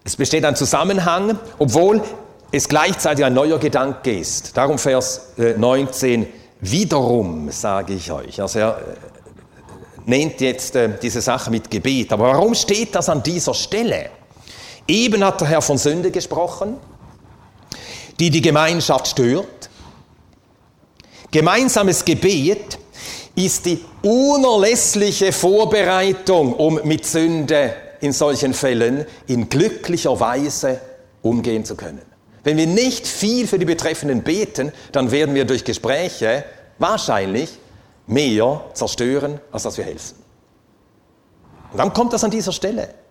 [0.03, 2.03] Es besteht ein Zusammenhang, obwohl
[2.51, 4.57] es gleichzeitig ein neuer Gedanke ist.
[4.57, 6.27] Darum Vers 19, äh,
[6.61, 8.43] wiederum sage ich euch.
[8.43, 8.81] Also er äh,
[10.07, 12.13] nennt jetzt äh, diese Sache mit Gebet.
[12.13, 14.11] Aber warum steht das an dieser Stelle?
[14.93, 16.77] Eben hat der Herr von Sünde gesprochen,
[18.21, 19.71] die die Gemeinschaft stört.
[21.31, 22.79] Gemeinsames Gebet
[23.35, 30.79] ist die unerlässliche Vorbereitung, um mit Sünde in solchen Fällen in glücklicher Weise
[31.23, 32.03] umgehen zu können.
[32.45, 36.45] Wenn wir nicht viel für die Betreffenden beten, dann werden wir durch Gespräche
[36.79, 37.49] wahrscheinlich
[38.07, 40.19] mehr zerstören, als dass wir helfen.
[41.71, 43.02] Und dann kommt das an dieser Stelle.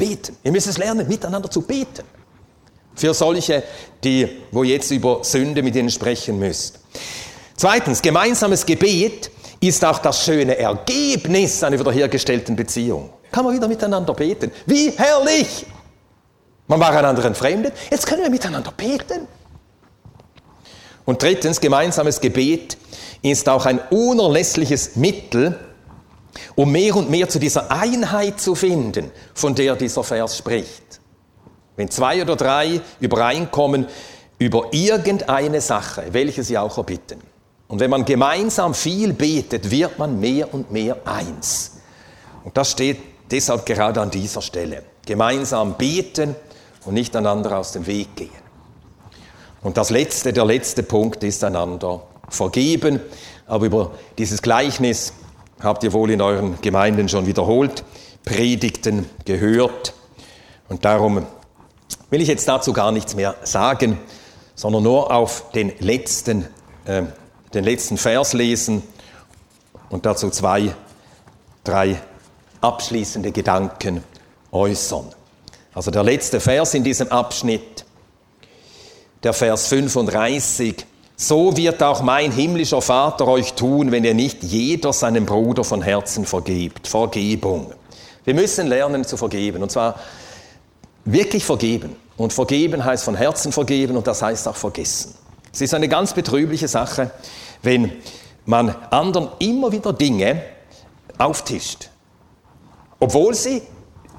[0.00, 0.36] Beten.
[0.42, 2.04] Ihr müsst es lernen, miteinander zu beten.
[2.94, 3.62] Für solche,
[4.02, 6.80] die, wo jetzt über Sünde mit ihnen sprechen müsst.
[7.54, 9.30] Zweitens, gemeinsames Gebet
[9.60, 13.10] ist auch das schöne Ergebnis einer wiederhergestellten Beziehung.
[13.30, 14.50] Kann man wieder miteinander beten.
[14.64, 15.66] Wie herrlich!
[16.66, 19.28] Man war einander entfremdet, jetzt können wir miteinander beten.
[21.04, 22.78] Und drittens, gemeinsames Gebet
[23.20, 25.58] ist auch ein unerlässliches Mittel,
[26.54, 31.00] um mehr und mehr zu dieser Einheit zu finden, von der dieser Vers spricht.
[31.76, 33.86] Wenn zwei oder drei übereinkommen
[34.38, 37.20] über irgendeine Sache, welche sie auch erbitten.
[37.68, 41.78] Und wenn man gemeinsam viel betet, wird man mehr und mehr eins.
[42.44, 42.98] Und das steht
[43.30, 44.82] deshalb gerade an dieser Stelle.
[45.06, 46.34] Gemeinsam beten
[46.84, 48.30] und nicht einander aus dem Weg gehen.
[49.62, 53.00] Und das letzte, der letzte Punkt ist einander vergeben.
[53.46, 55.12] Aber über dieses Gleichnis
[55.62, 57.84] habt ihr wohl in euren Gemeinden schon wiederholt,
[58.24, 59.94] Predigten gehört.
[60.68, 61.26] Und darum
[62.10, 63.98] will ich jetzt dazu gar nichts mehr sagen,
[64.54, 66.46] sondern nur auf den letzten,
[66.84, 67.02] äh,
[67.54, 68.82] den letzten Vers lesen
[69.88, 70.74] und dazu zwei,
[71.64, 72.00] drei
[72.60, 74.04] abschließende Gedanken
[74.52, 75.06] äußern.
[75.72, 77.84] Also der letzte Vers in diesem Abschnitt,
[79.22, 80.86] der Vers 35,
[81.20, 85.82] so wird auch mein himmlischer Vater euch tun, wenn ihr nicht jeder seinem Bruder von
[85.82, 86.88] Herzen vergebt.
[86.88, 87.74] Vergebung.
[88.24, 89.62] Wir müssen lernen zu vergeben.
[89.62, 89.96] Und zwar
[91.04, 91.94] wirklich vergeben.
[92.16, 95.14] Und vergeben heißt von Herzen vergeben und das heißt auch vergessen.
[95.52, 97.10] Es ist eine ganz betrübliche Sache,
[97.62, 97.92] wenn
[98.46, 100.40] man anderen immer wieder Dinge
[101.18, 101.90] auftischt,
[102.98, 103.60] obwohl sie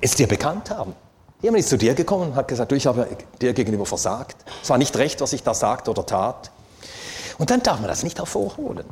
[0.01, 0.93] es dir bekannt haben.
[1.41, 3.07] Jemand ist zu dir gekommen und hat gesagt, du, ich habe
[3.41, 4.37] dir gegenüber versagt.
[4.61, 6.51] Es war nicht recht, was ich da sagte oder tat.
[7.41, 8.85] Und dann darf man das nicht hervorholen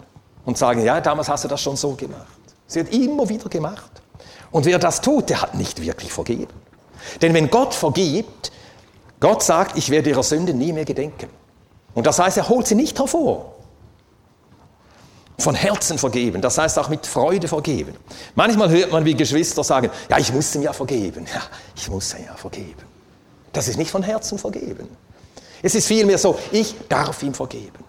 [0.44, 2.26] und sagen, ja, damals hast du das schon so gemacht.
[2.66, 3.92] Sie hat immer wieder gemacht.
[4.50, 6.56] Und wer das tut, der hat nicht wirklich vergeben.
[7.22, 8.52] Denn wenn Gott vergibt,
[9.20, 11.30] Gott sagt, ich werde ihrer Sünde nie mehr gedenken.
[11.94, 13.54] Und das heißt, er holt sie nicht hervor.
[15.38, 17.94] Von Herzen vergeben, das heißt auch mit Freude vergeben.
[18.34, 21.28] Manchmal hört man, wie Geschwister sagen, ja, ich muss ihm ja vergeben.
[21.32, 21.44] Ja,
[21.76, 22.82] ich muss ihm ja vergeben.
[23.54, 24.90] Das ist nicht von Herzen vergeben.
[25.62, 27.89] Es ist vielmehr so, ich darf ihm vergeben.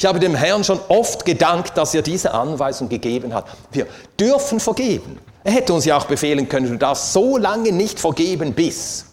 [0.00, 3.44] Ich habe dem Herrn schon oft gedankt, dass er diese Anweisung gegeben hat.
[3.70, 3.86] Wir
[4.18, 5.18] dürfen vergeben.
[5.44, 9.04] Er hätte uns ja auch befehlen können, du darfst so lange nicht vergeben, bis.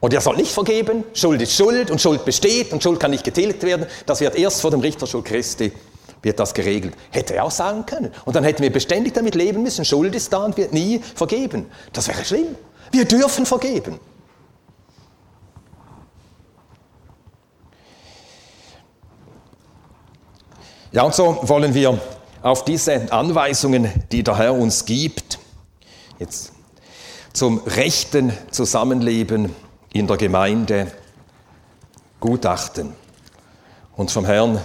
[0.00, 3.24] Und er soll nicht vergeben, Schuld ist Schuld und Schuld besteht und Schuld kann nicht
[3.24, 3.86] getilgt werden.
[4.04, 5.72] Das wird erst vor dem Richterstuhl Christi,
[6.20, 6.92] wird das geregelt.
[7.12, 8.12] Hätte er auch sagen können.
[8.26, 11.64] Und dann hätten wir beständig damit leben müssen, Schuld ist da und wird nie vergeben.
[11.94, 12.56] Das wäre schlimm.
[12.90, 13.98] Wir dürfen vergeben.
[20.92, 21.98] Ja, und so wollen wir
[22.42, 25.38] auf diese Anweisungen, die der Herr uns gibt,
[26.18, 26.52] jetzt
[27.32, 29.56] zum rechten Zusammenleben
[29.94, 30.92] in der Gemeinde
[32.20, 32.92] gutachten
[33.96, 34.60] und vom Herrn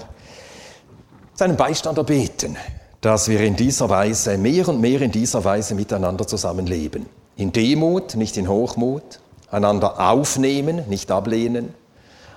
[1.33, 2.57] seinen Beistand erbeten,
[2.99, 7.05] dass wir in dieser Weise, mehr und mehr in dieser Weise miteinander zusammenleben.
[7.37, 11.73] In Demut, nicht in Hochmut, einander aufnehmen, nicht ablehnen,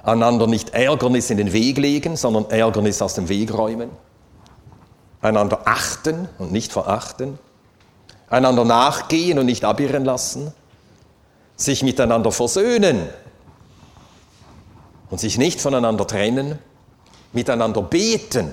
[0.03, 3.91] einander nicht Ärgernis in den Weg legen, sondern Ärgernis aus dem Weg räumen,
[5.21, 7.39] einander achten und nicht verachten,
[8.29, 10.53] einander nachgehen und nicht abirren lassen,
[11.57, 13.09] sich miteinander versöhnen
[15.11, 16.59] und sich nicht voneinander trennen,
[17.33, 18.53] miteinander beten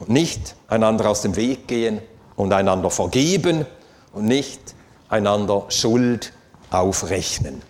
[0.00, 2.00] und nicht einander aus dem Weg gehen
[2.36, 3.66] und einander vergeben
[4.12, 4.74] und nicht
[5.08, 6.32] einander Schuld
[6.70, 7.62] aufrechnen.